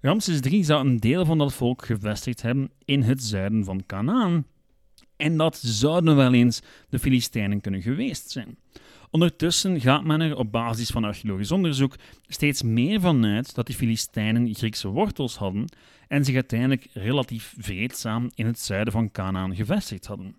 Ramses 0.00 0.40
III 0.40 0.64
zou 0.64 0.86
een 0.86 0.96
deel 0.96 1.24
van 1.24 1.38
dat 1.38 1.54
volk 1.54 1.84
gevestigd 1.84 2.42
hebben 2.42 2.70
in 2.84 3.02
het 3.02 3.22
zuiden 3.22 3.64
van 3.64 3.86
Canaan. 3.86 4.46
En 5.16 5.36
dat 5.36 5.56
zouden 5.56 6.16
wel 6.16 6.32
eens 6.32 6.62
de 6.88 6.98
Filistijnen 6.98 7.60
kunnen 7.60 7.82
geweest 7.82 8.30
zijn. 8.30 8.56
Ondertussen 9.10 9.80
gaat 9.80 10.04
men 10.04 10.20
er 10.20 10.36
op 10.36 10.52
basis 10.52 10.90
van 10.90 11.04
archeologisch 11.04 11.52
onderzoek 11.52 11.94
steeds 12.26 12.62
meer 12.62 13.00
van 13.00 13.24
uit 13.24 13.54
dat 13.54 13.66
die 13.66 13.76
Filistijnen 13.76 14.54
Griekse 14.54 14.88
wortels 14.88 15.36
hadden 15.36 15.64
en 16.08 16.24
zich 16.24 16.34
uiteindelijk 16.34 16.86
relatief 16.92 17.54
vreedzaam 17.58 18.30
in 18.34 18.46
het 18.46 18.58
zuiden 18.58 18.92
van 18.92 19.10
Canaan 19.10 19.54
gevestigd 19.54 20.06
hadden. 20.06 20.34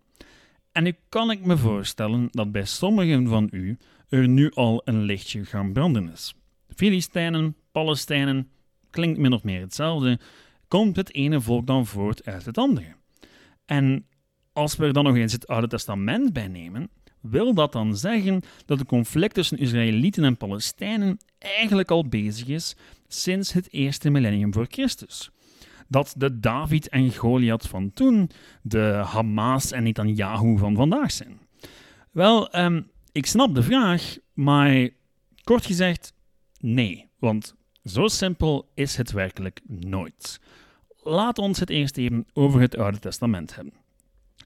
En 0.72 0.84
nu 0.84 0.96
kan 1.10 1.32
ik 1.32 1.46
me 1.46 1.58
voorstellen 1.58 2.28
dat 2.32 2.52
bij 2.52 2.66
sommigen 2.66 3.28
van 3.28 3.50
u 3.52 3.78
er 4.10 4.28
nu 4.28 4.52
al 4.52 4.82
een 4.86 5.02
lichtje 5.02 5.46
gaan 5.46 5.74
branden 5.74 6.12
is. 6.12 6.36
Filistijnen, 6.76 7.56
Palestijnen, 7.72 8.50
klinkt 8.90 9.20
min 9.20 9.34
of 9.34 9.44
meer 9.44 9.62
hetzelfde, 9.62 10.20
komt 10.68 10.96
het 10.96 11.14
ene 11.14 11.42
volk 11.42 11.68
dan 11.68 11.86
voort 11.86 12.26
uit 12.26 12.46
het 12.46 12.58
andere. 12.58 12.96
En 13.66 14.06
als 14.54 14.76
we 14.76 14.86
er 14.86 14.94
dan 14.94 15.04
nog 15.04 15.16
eens 15.16 15.34
het 15.34 15.48
Oude 15.48 15.68
Testament 15.68 16.34
bij 16.34 16.48
nemen, 16.48 16.90
wil 17.22 17.54
dat 17.54 17.72
dan 17.72 17.98
zeggen 17.98 18.42
dat 18.66 18.80
de 18.80 18.86
conflict 18.86 19.34
tussen 19.34 19.58
Israëlieten 19.58 20.24
en 20.24 20.38
Palestijnen 20.38 21.18
eigenlijk 21.38 21.92
al 21.92 22.08
bezig 22.08 22.48
is 22.48 22.76
sinds 23.08 23.54
het 23.54 23.74
eerste 23.74 24.10
millennium 24.10 24.54
voor 24.54 24.68
Christus? 24.70 25.32
Dat 25.92 26.14
de 26.18 26.40
David 26.40 26.90
en 26.90 27.14
Goliath 27.14 27.68
van 27.68 27.94
toen 27.94 28.30
de 28.62 29.02
Hamas 29.06 29.72
en 29.72 29.84
Netanyahu 29.84 30.58
van 30.58 30.76
vandaag 30.76 31.12
zijn? 31.12 31.40
Wel, 32.12 32.58
um, 32.60 32.92
ik 33.12 33.26
snap 33.26 33.56
de 33.56 33.64
vraag, 33.64 34.18
maar 34.34 34.90
kort 35.44 35.66
gezegd, 35.66 36.14
nee. 36.60 37.10
Want 37.20 37.56
zo 37.84 38.08
simpel 38.08 38.72
is 38.74 38.98
het 38.98 39.12
werkelijk 39.12 39.60
nooit. 39.68 40.40
Laat 41.04 41.38
ons 41.38 41.60
het 41.60 41.70
eerst 41.70 41.98
even 41.98 42.26
over 42.34 42.62
het 42.62 42.78
Oude 42.78 43.00
Testament 43.00 43.56
hebben. 43.56 43.74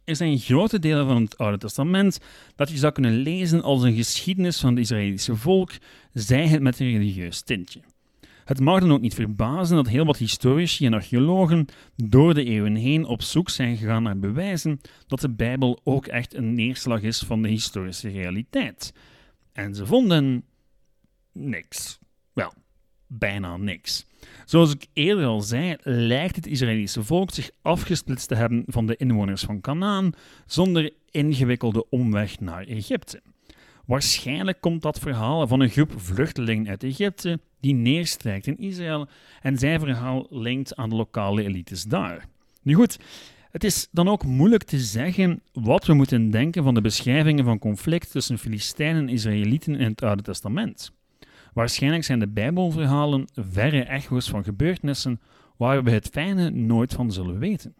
Er 0.03 0.15
zijn 0.15 0.39
grote 0.39 0.79
delen 0.79 1.05
van 1.05 1.21
het 1.21 1.37
Oude 1.37 1.57
Testament 1.57 2.19
dat 2.55 2.69
je 2.69 2.77
zou 2.77 2.93
kunnen 2.93 3.13
lezen 3.13 3.61
als 3.61 3.83
een 3.83 3.95
geschiedenis 3.95 4.59
van 4.59 4.69
het 4.69 4.79
Israëlische 4.79 5.35
volk, 5.35 5.71
zij 6.13 6.47
het 6.47 6.61
met 6.61 6.79
een 6.79 6.91
religieus 6.91 7.41
tintje. 7.41 7.81
Het 8.45 8.59
mag 8.59 8.79
dan 8.79 8.91
ook 8.91 9.01
niet 9.01 9.13
verbazen 9.13 9.75
dat 9.75 9.87
heel 9.87 10.05
wat 10.05 10.17
historici 10.17 10.85
en 10.85 10.93
archeologen 10.93 11.65
door 11.95 12.33
de 12.33 12.43
eeuwen 12.43 12.75
heen 12.75 13.05
op 13.05 13.21
zoek 13.21 13.49
zijn 13.49 13.77
gegaan 13.77 14.03
naar 14.03 14.19
bewijzen 14.19 14.79
dat 15.07 15.19
de 15.19 15.29
Bijbel 15.29 15.79
ook 15.83 16.07
echt 16.07 16.33
een 16.33 16.53
neerslag 16.53 17.01
is 17.01 17.19
van 17.19 17.41
de 17.41 17.47
historische 17.47 18.09
realiteit. 18.09 18.93
En 19.53 19.75
ze 19.75 19.85
vonden 19.85 20.43
niks. 21.31 21.99
Wel, 22.33 22.53
bijna 23.07 23.57
niks. 23.57 24.05
Zoals 24.45 24.73
ik 24.73 24.87
eerder 24.93 25.25
al 25.25 25.41
zei, 25.41 25.75
lijkt 25.81 26.35
het 26.35 26.47
Israëlische 26.47 27.03
volk 27.03 27.31
zich 27.31 27.49
afgesplitst 27.61 28.27
te 28.27 28.35
hebben 28.35 28.63
van 28.67 28.85
de 28.85 28.95
inwoners 28.95 29.43
van 29.43 29.61
Canaan 29.61 30.13
zonder 30.45 30.93
ingewikkelde 31.11 31.89
omweg 31.89 32.39
naar 32.39 32.63
Egypte. 32.63 33.21
Waarschijnlijk 33.85 34.61
komt 34.61 34.81
dat 34.81 34.99
verhaal 34.99 35.47
van 35.47 35.59
een 35.59 35.69
groep 35.69 35.91
vluchtelingen 35.95 36.67
uit 36.67 36.83
Egypte 36.83 37.39
die 37.59 37.73
neerstrijkt 37.73 38.47
in 38.47 38.57
Israël 38.57 39.07
en 39.41 39.57
zijn 39.57 39.79
verhaal 39.79 40.27
linkt 40.29 40.75
aan 40.75 40.89
de 40.89 40.95
lokale 40.95 41.43
elites 41.43 41.83
daar. 41.83 42.25
Nu 42.61 42.73
goed, 42.73 42.99
het 43.51 43.63
is 43.63 43.87
dan 43.91 44.07
ook 44.07 44.25
moeilijk 44.25 44.63
te 44.63 44.79
zeggen 44.79 45.41
wat 45.53 45.85
we 45.85 45.93
moeten 45.93 46.29
denken 46.29 46.63
van 46.63 46.73
de 46.73 46.81
beschrijvingen 46.81 47.45
van 47.45 47.59
conflict 47.59 48.11
tussen 48.11 48.37
Filistijnen 48.37 49.01
en 49.01 49.13
Israëlieten 49.13 49.75
in 49.75 49.89
het 49.89 50.03
Oude 50.03 50.23
Testament. 50.23 50.91
Waarschijnlijk 51.53 52.03
zijn 52.03 52.19
de 52.19 52.27
Bijbelverhalen 52.27 53.27
verre 53.33 53.83
echo's 53.83 54.29
van 54.29 54.43
gebeurtenissen 54.43 55.21
waar 55.57 55.83
we 55.83 55.91
het 55.91 56.07
fijne 56.07 56.49
nooit 56.49 56.93
van 56.93 57.11
zullen 57.11 57.39
weten. 57.39 57.75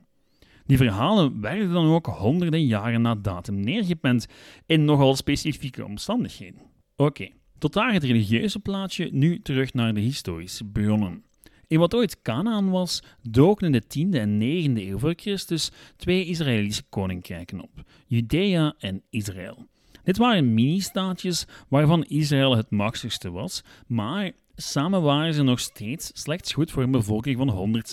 Die 0.65 0.77
verhalen 0.77 1.41
werden 1.41 1.71
dan 1.71 1.85
ook 1.85 2.05
honderden 2.05 2.65
jaren 2.65 3.01
na 3.01 3.15
datum 3.15 3.59
neergepend 3.59 4.27
in 4.65 4.85
nogal 4.85 5.15
specifieke 5.15 5.85
omstandigheden. 5.85 6.61
Oké, 6.95 7.29
tot 7.57 7.73
daar 7.73 7.93
het 7.93 8.03
religieuze 8.03 8.59
plaatje, 8.59 9.09
nu 9.11 9.39
terug 9.41 9.73
naar 9.73 9.93
de 9.93 9.99
historische 9.99 10.65
bronnen. 10.65 11.23
In 11.67 11.79
wat 11.79 11.95
ooit 11.95 12.21
Canaan 12.21 12.69
was, 12.69 13.03
doken 13.21 13.65
in 13.65 13.71
de 13.71 13.83
10e 13.83 14.19
en 14.19 14.39
9e 14.39 14.81
eeuw 14.81 14.97
voor 14.97 15.13
Christus 15.15 15.71
twee 15.95 16.25
Israëlische 16.25 16.83
koninkrijken 16.89 17.61
op: 17.61 17.83
Judea 18.07 18.75
en 18.77 19.03
Israël. 19.09 19.67
Dit 20.03 20.17
waren 20.17 20.53
mini-staatjes 20.53 21.45
waarvan 21.69 22.03
Israël 22.03 22.55
het 22.55 22.69
machtigste 22.69 23.31
was, 23.31 23.63
maar 23.87 24.31
samen 24.55 25.01
waren 25.01 25.33
ze 25.33 25.43
nog 25.43 25.59
steeds 25.59 26.11
slechts 26.13 26.53
goed 26.53 26.71
voor 26.71 26.83
een 26.83 26.91
bevolking 26.91 27.37
van 27.37 27.83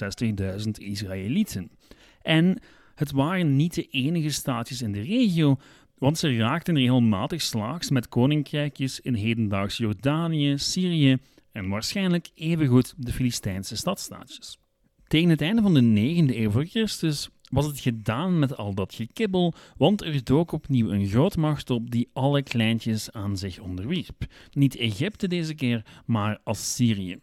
160.000 0.64 0.70
Israëlieten. 0.72 1.70
En 2.22 2.58
het 2.94 3.10
waren 3.10 3.56
niet 3.56 3.74
de 3.74 3.86
enige 3.90 4.30
staatjes 4.30 4.82
in 4.82 4.92
de 4.92 5.00
regio, 5.00 5.56
want 5.98 6.18
ze 6.18 6.36
raakten 6.36 6.76
regelmatig 6.76 7.42
slaags 7.42 7.90
met 7.90 8.08
koninkrijkjes 8.08 9.00
in 9.00 9.14
hedendaags 9.14 9.76
Jordanië, 9.76 10.58
Syrië 10.58 11.18
en 11.52 11.68
waarschijnlijk 11.68 12.30
evengoed 12.34 12.94
de 12.96 13.12
Filistijnse 13.12 13.76
stadstaatjes. 13.76 14.58
Tegen 15.06 15.28
het 15.28 15.40
einde 15.40 15.62
van 15.62 15.74
de 15.74 15.80
9e 15.80 16.36
eeuw 16.36 16.50
voor 16.50 16.64
Christus 16.64 17.28
was 17.50 17.66
het 17.66 17.80
gedaan 17.80 18.38
met 18.38 18.56
al 18.56 18.74
dat 18.74 18.94
gekibbel, 18.94 19.54
want 19.76 20.02
er 20.02 20.24
dook 20.24 20.52
opnieuw 20.52 20.90
een 20.90 21.08
grootmacht 21.08 21.70
op 21.70 21.90
die 21.90 22.08
alle 22.12 22.42
kleintjes 22.42 23.10
aan 23.10 23.36
zich 23.36 23.58
onderwierp. 23.58 24.26
Niet 24.52 24.76
Egypte 24.76 25.28
deze 25.28 25.54
keer, 25.54 25.84
maar 26.06 26.40
Assyrië. 26.44 27.18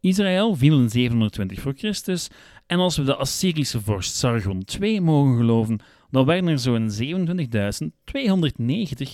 Israël 0.00 0.54
viel 0.54 0.80
in 0.80 0.90
720 0.90 1.60
voor 1.60 1.74
Christus 1.76 2.28
en 2.66 2.78
als 2.78 2.96
we 2.96 3.04
de 3.04 3.16
Assyrische 3.16 3.80
vorst 3.80 4.16
Sargon 4.16 4.62
II 4.80 5.00
mogen 5.00 5.36
geloven, 5.36 5.80
dan 6.10 6.24
werden 6.24 6.50
er 6.50 6.58
zo'n 6.58 6.90
27.290 6.90 6.96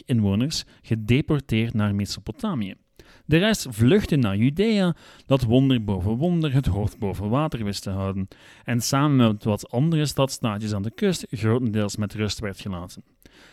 inwoners 0.05 0.65
gedeporteerd 0.83 1.75
naar 1.75 1.95
Mesopotamië. 1.95 2.75
De 3.27 3.37
rest 3.37 3.67
vluchtte 3.71 4.17
naar 4.17 4.37
Judea, 4.37 4.97
dat 5.27 5.43
wonder 5.43 5.85
boven 5.85 6.17
wonder 6.17 6.53
het 6.53 6.67
hoofd 6.67 6.99
boven 6.99 7.29
water 7.29 7.65
wist 7.65 7.83
te 7.83 7.91
houden, 7.91 8.29
en 8.65 8.81
samen 8.81 9.17
met 9.17 9.45
wat 9.45 9.71
andere 9.71 10.07
stadstaatjes 10.07 10.73
aan 10.73 10.83
de 10.83 10.95
kust 10.95 11.27
grotendeels 11.31 11.97
met 11.97 12.15
rust 12.15 12.39
werd 12.39 12.61
gelaten. 12.61 13.03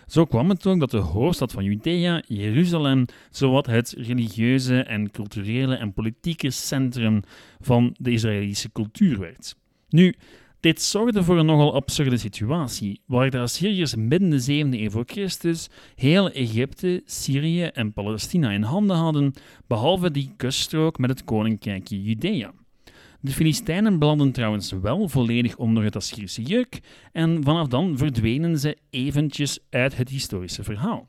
Zo 0.08 0.26
kwam 0.26 0.50
het 0.50 0.68
ook 0.68 0.80
dat 0.80 0.92
de 0.92 0.98
hoofdstad 0.98 1.52
van 1.52 1.64
Judea, 1.64 2.24
Jeruzalem, 2.28 3.06
zowat 3.30 3.66
het 3.66 3.94
religieuze 3.98 4.84
en 4.84 5.12
culturele 5.12 5.76
en 5.76 5.94
politieke 5.94 6.50
centrum 6.50 7.22
van 7.60 7.96
de 8.00 8.12
Israëlische 8.12 8.72
cultuur 8.72 9.20
werd. 9.20 9.56
Nu, 9.90 10.16
dit 10.60 10.82
zorgde 10.82 11.24
voor 11.24 11.38
een 11.38 11.46
nogal 11.46 11.74
absurde 11.74 12.18
situatie, 12.18 13.02
waar 13.06 13.30
de 13.30 13.40
Assyriërs 13.40 13.96
midden 13.96 14.30
de 14.30 14.42
7e 14.42 14.80
eeuw 14.80 14.90
voor 14.90 15.04
Christus 15.06 15.70
heel 15.96 16.30
Egypte, 16.32 17.02
Syrië 17.06 17.64
en 17.64 17.94
Palestina 17.94 18.52
in 18.52 18.64
handen 18.64 18.98
hadden, 18.98 19.34
behalve 19.68 20.12
die 20.12 20.34
kuststrook 20.38 20.98
met 20.98 21.10
het 21.10 21.24
koninkrijkje 21.24 22.02
Judea. 22.02 22.54
De 23.22 23.32
Filistijnen 23.32 24.00
belanden 24.00 24.32
trouwens 24.32 24.72
wel 24.72 25.10
volledig 25.10 25.58
onder 25.58 25.84
het 25.84 25.96
Assyrische 25.96 26.42
juk 26.42 26.80
en 27.12 27.44
vanaf 27.44 27.68
dan 27.68 27.98
verdwenen 27.98 28.60
ze 28.60 28.78
eventjes 28.90 29.60
uit 29.70 29.98
het 29.98 30.10
historische 30.10 30.64
verhaal. 30.64 31.08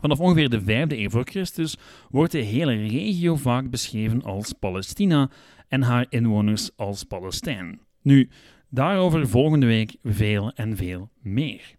Vanaf 0.00 0.20
ongeveer 0.20 0.48
de 0.48 0.60
5e 0.60 0.98
eeuw 0.98 1.10
voor 1.10 1.24
Christus 1.24 1.76
wordt 2.10 2.32
de 2.32 2.38
hele 2.38 2.74
regio 2.74 3.36
vaak 3.36 3.70
beschreven 3.70 4.22
als 4.22 4.52
Palestina 4.52 5.30
en 5.68 5.82
haar 5.82 6.06
inwoners 6.08 6.70
als 6.76 7.04
Palestijn. 7.04 7.80
Nu, 8.02 8.28
Daarover 8.72 9.28
volgende 9.28 9.66
week 9.66 9.96
veel 10.02 10.52
en 10.52 10.76
veel 10.76 11.10
meer. 11.22 11.76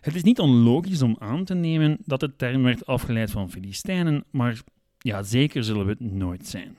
Het 0.00 0.14
is 0.14 0.22
niet 0.22 0.38
onlogisch 0.38 1.02
om 1.02 1.16
aan 1.18 1.44
te 1.44 1.54
nemen 1.54 1.98
dat 2.04 2.20
de 2.20 2.36
term 2.36 2.62
werd 2.62 2.86
afgeleid 2.86 3.30
van 3.30 3.50
Filistijnen, 3.50 4.24
maar 4.30 4.62
ja, 5.04 5.22
zeker 5.22 5.64
zullen 5.64 5.84
we 5.86 5.90
het 5.90 6.12
nooit 6.12 6.46
zijn. 6.46 6.76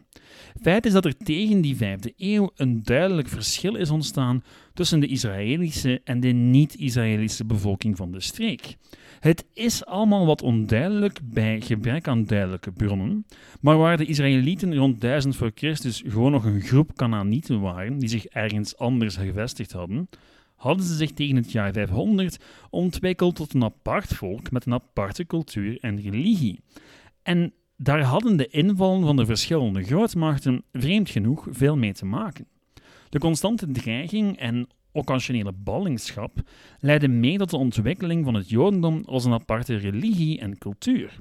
Feit 0.62 0.86
is 0.86 0.92
dat 0.94 1.06
er 1.06 1.18
tegen 1.18 1.62
die 1.62 1.76
vijfde 1.76 2.14
eeuw 2.18 2.52
een 2.56 2.84
duidelijk 2.84 3.28
verschil 3.28 3.76
is 3.76 3.90
ontstaan 3.90 4.44
tussen 4.74 5.00
de 5.00 5.08
Israëlische 5.08 6.02
en 6.04 6.20
de 6.20 6.28
niet-Israëlische 6.28 7.46
bevolking 7.46 7.98
van 7.98 8.12
de 8.12 8.20
streek. 8.20 8.76
Het 9.20 9.46
is 9.54 9.86
allemaal 9.86 10.26
wat 10.26 10.42
onduidelijk 10.42 11.20
bij 11.24 11.62
gebrek 11.62 12.08
aan 12.08 12.26
duidelijke 12.26 12.72
bronnen, 12.72 13.26
maar 13.62 13.78
waar 13.78 13.98
de 13.98 14.06
Israëlieten 14.06 14.76
rond 14.76 15.02
1000 15.02 15.36
voor 15.36 15.52
Christus 15.56 16.04
gewoon 16.08 16.32
nog 16.32 16.46
een 16.46 16.62
groep 16.62 16.96
Canaanieten 16.96 17.62
waren 17.62 17.98
die 17.98 18.10
zich 18.10 18.26
ergens 18.26 18.78
anders 18.78 19.16
gevestigd 19.16 19.72
hadden, 19.72 20.10
hadden 20.56 20.86
ze 20.86 20.96
zich 20.96 21.12
tegen 21.12 21.36
het 21.36 21.52
jaar 21.52 21.74
500 21.74 22.38
ontwikkeld 22.70 23.36
tot 23.36 23.54
een 23.54 23.64
apart 23.64 24.14
volk 24.14 24.52
met 24.52 24.66
een 24.66 24.74
aparte 24.74 25.26
cultuur 25.26 25.78
en 25.80 26.02
religie. 26.02 26.60
En 27.24 27.54
daar 27.78 28.02
hadden 28.02 28.38
de 28.38 28.48
invallen 28.48 29.02
van 29.02 29.16
de 29.16 29.26
verschillende 29.26 29.84
grootmachten 29.84 30.64
vreemd 30.72 31.10
genoeg 31.10 31.48
veel 31.50 31.78
mee 31.78 31.94
te 31.94 32.06
maken. 32.06 32.48
De 33.10 33.20
constante 33.20 33.72
dreiging 33.72 34.38
en 34.38 34.68
occasionele 34.92 35.52
ballingschap 35.52 36.42
leidden 36.80 37.20
mee 37.20 37.38
tot 37.38 37.50
de 37.50 37.58
ontwikkeling 37.58 38.26
van 38.26 38.34
het 38.34 38.50
Jodendom 38.50 39.02
als 39.06 39.26
een 39.26 39.34
aparte 39.34 39.76
religie 39.76 40.40
en 40.40 40.58
cultuur. 40.58 41.20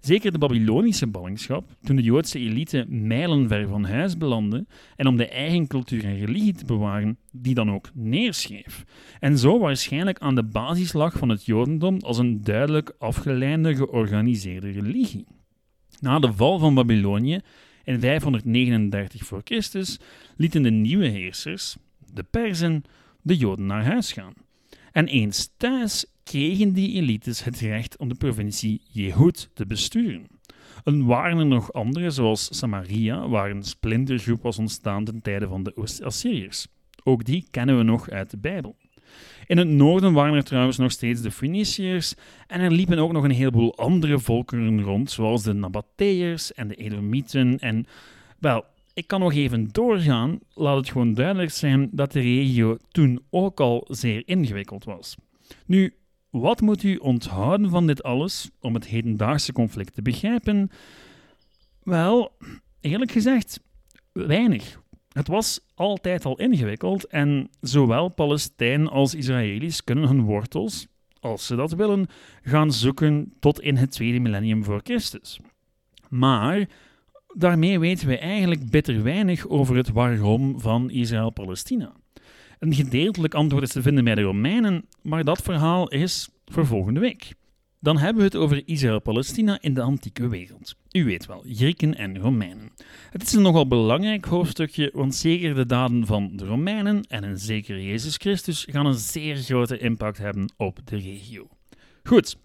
Zeker 0.00 0.32
de 0.32 0.38
Babylonische 0.38 1.06
ballingschap, 1.06 1.68
toen 1.82 1.96
de 1.96 2.02
Joodse 2.02 2.38
elite 2.38 2.84
mijlenver 2.88 3.68
van 3.68 3.84
huis 3.84 4.18
belandde 4.18 4.66
en 4.96 5.06
om 5.06 5.16
de 5.16 5.28
eigen 5.28 5.66
cultuur 5.66 6.04
en 6.04 6.18
religie 6.18 6.52
te 6.52 6.64
bewaren, 6.64 7.18
die 7.32 7.54
dan 7.54 7.70
ook 7.70 7.90
neerschreef. 7.94 8.84
En 9.20 9.38
zo 9.38 9.58
waarschijnlijk 9.58 10.18
aan 10.18 10.34
de 10.34 10.44
basis 10.44 10.92
lag 10.92 11.18
van 11.18 11.28
het 11.28 11.44
Jodendom 11.44 11.98
als 12.00 12.18
een 12.18 12.42
duidelijk 12.42 12.94
afgeleide 12.98 13.76
georganiseerde 13.76 14.70
religie. 14.70 15.26
Na 16.00 16.18
de 16.18 16.32
val 16.32 16.58
van 16.58 16.74
Babylonië 16.74 17.40
in 17.84 18.00
539 18.00 19.24
voor 19.24 19.40
Christus 19.44 19.98
lieten 20.36 20.62
de 20.62 20.70
nieuwe 20.70 21.06
heersers, 21.06 21.76
de 22.12 22.22
Perzen, 22.22 22.84
de 23.22 23.36
Joden 23.36 23.66
naar 23.66 23.84
huis 23.84 24.12
gaan. 24.12 24.34
En 24.92 25.06
eens 25.06 25.50
thuis 25.56 26.06
kregen 26.22 26.72
die 26.72 26.94
elites 26.94 27.44
het 27.44 27.60
recht 27.60 27.96
om 27.98 28.08
de 28.08 28.14
provincie 28.14 28.80
Jehud 28.90 29.50
te 29.54 29.66
besturen. 29.66 30.26
Er 30.84 31.04
waren 31.04 31.38
er 31.38 31.46
nog 31.46 31.72
andere, 31.72 32.10
zoals 32.10 32.58
Samaria, 32.58 33.28
waar 33.28 33.50
een 33.50 33.62
splintergroep 33.62 34.42
was 34.42 34.58
ontstaan 34.58 35.04
ten 35.04 35.22
tijde 35.22 35.48
van 35.48 35.62
de 35.62 35.76
Oost-Assyriërs. 35.76 36.66
Ook 37.04 37.24
die 37.24 37.46
kennen 37.50 37.78
we 37.78 37.82
nog 37.82 38.10
uit 38.10 38.30
de 38.30 38.38
Bijbel. 38.38 38.76
In 39.46 39.58
het 39.58 39.68
noorden 39.68 40.12
waren 40.12 40.34
er 40.34 40.44
trouwens 40.44 40.76
nog 40.76 40.90
steeds 40.90 41.20
de 41.20 41.30
Phoeniciërs 41.30 42.14
en 42.46 42.60
er 42.60 42.70
liepen 42.70 42.98
ook 42.98 43.12
nog 43.12 43.24
een 43.24 43.30
heleboel 43.30 43.76
andere 43.76 44.18
volkeren 44.18 44.82
rond, 44.82 45.10
zoals 45.10 45.42
de 45.42 45.52
Nabateërs 45.52 46.52
en 46.52 46.68
de 46.68 46.74
Edomieten 46.74 47.58
en, 47.58 47.86
wel, 48.38 48.64
ik 48.94 49.06
kan 49.06 49.20
nog 49.20 49.34
even 49.34 49.68
doorgaan, 49.72 50.38
laat 50.54 50.76
het 50.76 50.88
gewoon 50.88 51.14
duidelijk 51.14 51.50
zijn 51.50 51.88
dat 51.92 52.12
de 52.12 52.20
regio 52.20 52.76
toen 52.90 53.20
ook 53.30 53.60
al 53.60 53.86
zeer 53.90 54.22
ingewikkeld 54.24 54.84
was. 54.84 55.16
Nu, 55.66 55.94
wat 56.30 56.60
moet 56.60 56.82
u 56.82 56.96
onthouden 56.96 57.70
van 57.70 57.86
dit 57.86 58.02
alles 58.02 58.50
om 58.60 58.74
het 58.74 58.86
hedendaagse 58.86 59.52
conflict 59.52 59.94
te 59.94 60.02
begrijpen? 60.02 60.70
Wel, 61.82 62.32
eerlijk 62.80 63.10
gezegd, 63.10 63.60
weinig. 64.12 64.80
Het 65.16 65.28
was 65.28 65.60
altijd 65.74 66.24
al 66.24 66.38
ingewikkeld 66.38 67.06
en 67.06 67.50
zowel 67.60 68.08
Palestijn 68.08 68.88
als 68.88 69.14
Israëli's 69.14 69.84
kunnen 69.84 70.08
hun 70.08 70.22
wortels, 70.22 70.86
als 71.20 71.46
ze 71.46 71.56
dat 71.56 71.72
willen, 71.72 72.06
gaan 72.42 72.72
zoeken 72.72 73.32
tot 73.40 73.60
in 73.60 73.76
het 73.76 73.90
tweede 73.90 74.18
millennium 74.18 74.64
voor 74.64 74.80
Christus. 74.84 75.40
Maar 76.08 76.68
daarmee 77.34 77.78
weten 77.78 78.08
we 78.08 78.18
eigenlijk 78.18 78.70
bitter 78.70 79.02
weinig 79.02 79.48
over 79.48 79.76
het 79.76 79.88
waarom 79.88 80.60
van 80.60 80.90
Israël-Palestina. 80.90 81.92
Een 82.58 82.74
gedeeltelijk 82.74 83.34
antwoord 83.34 83.62
is 83.62 83.72
te 83.72 83.82
vinden 83.82 84.04
bij 84.04 84.14
de 84.14 84.22
Romeinen, 84.22 84.84
maar 85.02 85.24
dat 85.24 85.42
verhaal 85.42 85.88
is 85.88 86.28
voor 86.44 86.66
volgende 86.66 87.00
week. 87.00 87.34
Dan 87.86 87.98
hebben 87.98 88.16
we 88.16 88.28
het 88.28 88.36
over 88.36 88.62
Israël-Palestina 88.64 89.58
in 89.60 89.74
de 89.74 89.80
antieke 89.80 90.28
wereld. 90.28 90.74
U 90.92 91.04
weet 91.04 91.26
wel, 91.26 91.44
Grieken 91.48 91.96
en 91.96 92.18
Romeinen. 92.18 92.70
Het 93.10 93.22
is 93.22 93.32
een 93.32 93.42
nogal 93.42 93.66
belangrijk 93.66 94.24
hoofdstukje, 94.24 94.90
want 94.94 95.14
zeker 95.14 95.54
de 95.54 95.66
daden 95.66 96.06
van 96.06 96.30
de 96.36 96.44
Romeinen 96.44 97.02
en 97.02 97.24
een 97.24 97.38
zeker 97.38 97.80
Jezus 97.80 98.16
Christus 98.16 98.66
gaan 98.70 98.86
een 98.86 98.94
zeer 98.94 99.36
grote 99.36 99.78
impact 99.78 100.18
hebben 100.18 100.52
op 100.56 100.78
de 100.84 100.96
regio. 100.96 101.48
Goed, 102.04 102.36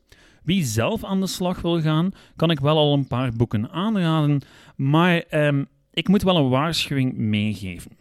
wie 0.44 0.64
zelf 0.64 1.04
aan 1.04 1.20
de 1.20 1.28
slag 1.28 1.62
wil 1.62 1.82
gaan, 1.82 2.12
kan 2.36 2.52
ik 2.52 2.60
wel 2.60 2.78
al 2.78 2.94
een 2.94 3.08
paar 3.08 3.32
boeken 3.32 3.72
aanraden, 3.72 4.42
maar 4.76 5.18
ehm, 5.20 5.64
ik 5.94 6.08
moet 6.08 6.24
wel 6.24 6.38
een 6.38 6.50
waarschuwing 6.50 7.18
meegeven. 7.18 7.92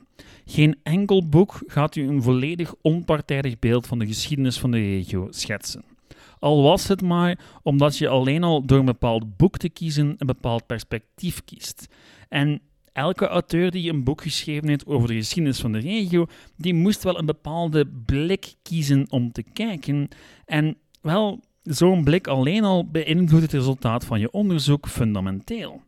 Geen 0.44 0.78
enkel 0.82 1.28
boek 1.28 1.62
gaat 1.66 1.96
u 1.96 2.08
een 2.08 2.22
volledig 2.22 2.74
onpartijdig 2.82 3.58
beeld 3.58 3.86
van 3.86 3.98
de 3.98 4.06
geschiedenis 4.06 4.58
van 4.58 4.70
de 4.70 4.78
regio 4.78 5.26
schetsen. 5.30 5.89
Al 6.40 6.62
was 6.62 6.88
het 6.88 7.02
maar 7.02 7.38
omdat 7.62 7.98
je 7.98 8.08
alleen 8.08 8.44
al 8.44 8.66
door 8.66 8.78
een 8.78 8.84
bepaald 8.84 9.36
boek 9.36 9.56
te 9.56 9.68
kiezen 9.68 10.14
een 10.18 10.26
bepaald 10.26 10.66
perspectief 10.66 11.44
kiest. 11.44 11.86
En 12.28 12.60
elke 12.92 13.26
auteur 13.26 13.70
die 13.70 13.92
een 13.92 14.04
boek 14.04 14.22
geschreven 14.22 14.68
heeft 14.68 14.86
over 14.86 15.08
de 15.08 15.14
geschiedenis 15.14 15.60
van 15.60 15.72
de 15.72 15.78
regio, 15.78 16.26
die 16.56 16.74
moest 16.74 17.02
wel 17.02 17.18
een 17.18 17.26
bepaalde 17.26 17.86
blik 18.06 18.54
kiezen 18.62 19.06
om 19.10 19.32
te 19.32 19.42
kijken. 19.42 20.08
En 20.44 20.76
wel, 21.00 21.40
zo'n 21.62 22.04
blik 22.04 22.26
alleen 22.26 22.64
al 22.64 22.90
beïnvloedt 22.90 23.42
het 23.42 23.52
resultaat 23.52 24.04
van 24.04 24.20
je 24.20 24.30
onderzoek 24.30 24.88
fundamenteel. 24.88 25.82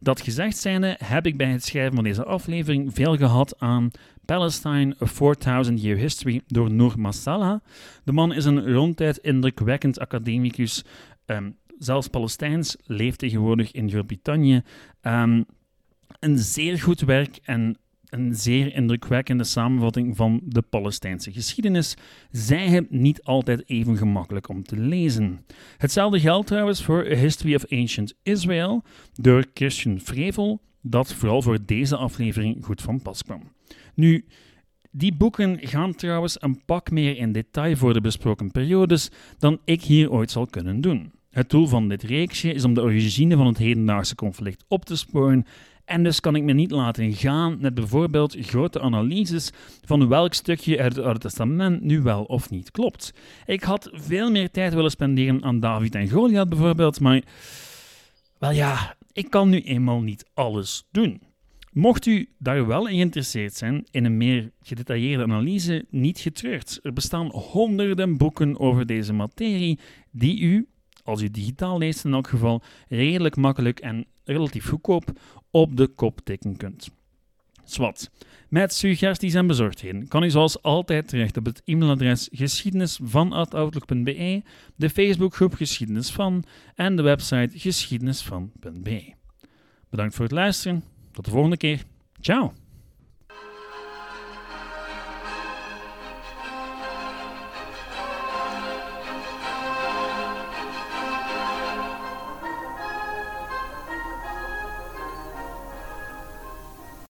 Dat 0.00 0.20
gezegd 0.20 0.56
zijnde 0.56 0.96
heb 1.04 1.26
ik 1.26 1.36
bij 1.36 1.50
het 1.50 1.64
schrijven 1.64 1.94
van 1.94 2.04
deze 2.04 2.24
aflevering 2.24 2.94
veel 2.94 3.16
gehad 3.16 3.60
aan 3.60 3.90
Palestine, 4.24 4.96
A 5.02 5.06
4000 5.06 5.82
Year 5.82 5.98
History 5.98 6.42
door 6.46 6.70
Noor 6.70 7.00
Massala. 7.00 7.62
De 8.04 8.12
man 8.12 8.32
is 8.32 8.44
een 8.44 8.72
ronduit 8.72 9.16
indrukwekkend 9.16 9.98
academicus, 9.98 10.84
um, 11.26 11.56
zelfs 11.78 12.08
Palestijns, 12.08 12.76
leeft 12.84 13.18
tegenwoordig 13.18 13.72
in 13.72 13.90
Groot-Brittannië. 13.90 14.62
Um, 15.02 15.44
een 16.20 16.38
zeer 16.38 16.78
goed 16.78 17.00
werk 17.00 17.38
en 17.42 17.76
een 18.10 18.34
zeer 18.34 18.74
indrukwekkende 18.74 19.44
samenvatting 19.44 20.16
van 20.16 20.40
de 20.44 20.62
Palestijnse 20.62 21.32
geschiedenis. 21.32 21.96
Zij 22.30 22.68
het 22.68 22.90
niet 22.90 23.22
altijd 23.22 23.68
even 23.68 23.96
gemakkelijk 23.96 24.48
om 24.48 24.62
te 24.62 24.76
lezen. 24.76 25.44
Hetzelfde 25.76 26.20
geldt 26.20 26.46
trouwens 26.46 26.84
voor 26.84 27.10
A 27.10 27.14
History 27.14 27.54
of 27.54 27.72
Ancient 27.72 28.14
Israel 28.22 28.84
door 29.12 29.44
Christian 29.54 30.00
Frevel, 30.00 30.60
dat 30.82 31.14
vooral 31.14 31.42
voor 31.42 31.58
deze 31.64 31.96
aflevering 31.96 32.64
goed 32.64 32.82
van 32.82 33.02
pas 33.02 33.22
kwam. 33.22 33.42
Nu, 33.94 34.24
die 34.90 35.14
boeken 35.14 35.58
gaan 35.60 35.94
trouwens 35.94 36.42
een 36.42 36.64
pak 36.64 36.90
meer 36.90 37.16
in 37.16 37.32
detail 37.32 37.76
voor 37.76 37.92
de 37.92 38.00
besproken 38.00 38.50
periodes 38.50 39.10
dan 39.38 39.58
ik 39.64 39.82
hier 39.82 40.10
ooit 40.10 40.30
zal 40.30 40.46
kunnen 40.46 40.80
doen. 40.80 41.12
Het 41.30 41.50
doel 41.50 41.66
van 41.66 41.88
dit 41.88 42.02
reeksje 42.02 42.52
is 42.52 42.64
om 42.64 42.74
de 42.74 42.82
origine 42.82 43.36
van 43.36 43.46
het 43.46 43.58
hedendaagse 43.58 44.14
conflict 44.14 44.64
op 44.68 44.84
te 44.84 44.96
sporen 44.96 45.46
en 45.88 46.02
dus 46.02 46.20
kan 46.20 46.34
ik 46.34 46.42
me 46.42 46.52
niet 46.52 46.70
laten 46.70 47.12
gaan 47.12 47.58
met 47.60 47.74
bijvoorbeeld 47.74 48.36
grote 48.40 48.80
analyses 48.80 49.50
van 49.84 50.08
welk 50.08 50.34
stukje 50.34 50.78
uit 50.78 50.96
het 50.96 51.20
Testament 51.20 51.82
nu 51.82 52.02
wel 52.02 52.24
of 52.24 52.50
niet 52.50 52.70
klopt. 52.70 53.12
Ik 53.46 53.62
had 53.62 53.90
veel 53.92 54.30
meer 54.30 54.50
tijd 54.50 54.74
willen 54.74 54.90
spenderen 54.90 55.44
aan 55.44 55.60
David 55.60 55.94
en 55.94 56.08
Goliath 56.08 56.48
bijvoorbeeld, 56.48 57.00
maar 57.00 57.22
wel 58.38 58.50
ja, 58.50 58.96
ik 59.12 59.30
kan 59.30 59.48
nu 59.48 59.60
eenmaal 59.60 60.00
niet 60.00 60.24
alles 60.34 60.86
doen. 60.90 61.20
Mocht 61.72 62.06
u 62.06 62.28
daar 62.38 62.66
wel 62.66 62.88
in 62.88 62.94
geïnteresseerd 62.94 63.54
zijn 63.54 63.84
in 63.90 64.04
een 64.04 64.16
meer 64.16 64.52
gedetailleerde 64.62 65.22
analyse, 65.22 65.84
niet 65.90 66.18
getreurd. 66.18 66.78
Er 66.82 66.92
bestaan 66.92 67.30
honderden 67.30 68.16
boeken 68.16 68.60
over 68.60 68.86
deze 68.86 69.12
materie 69.12 69.78
die 70.10 70.40
u, 70.40 70.68
als 71.02 71.22
u 71.22 71.30
digitaal 71.30 71.78
leest 71.78 72.04
in 72.04 72.12
elk 72.12 72.28
geval, 72.28 72.62
redelijk 72.88 73.36
makkelijk 73.36 73.80
en 73.80 74.06
relatief 74.28 74.68
goedkoop 74.68 75.12
op 75.50 75.76
de 75.76 75.86
kop 75.86 76.20
tikken 76.24 76.56
kunt. 76.56 76.90
Swat. 77.64 78.10
Met 78.48 78.74
suggesties 78.74 79.34
en 79.34 79.46
bezorgdheden 79.46 80.08
kan 80.08 80.22
u 80.22 80.30
zoals 80.30 80.62
altijd 80.62 81.08
terecht 81.08 81.36
op 81.36 81.44
het 81.44 81.62
e-mailadres 81.64 82.28
geschiedenisvan.outlook.be, 82.32 84.42
de 84.76 84.90
Facebookgroep 84.90 85.54
Geschiedenis 85.54 86.10
van 86.10 86.44
en 86.74 86.96
de 86.96 87.02
website 87.02 87.58
geschiedenisvan.be. 87.58 89.16
Bedankt 89.90 90.14
voor 90.14 90.24
het 90.24 90.34
luisteren. 90.34 90.84
Tot 91.12 91.24
de 91.24 91.30
volgende 91.30 91.56
keer. 91.56 91.82
Ciao! 92.20 92.67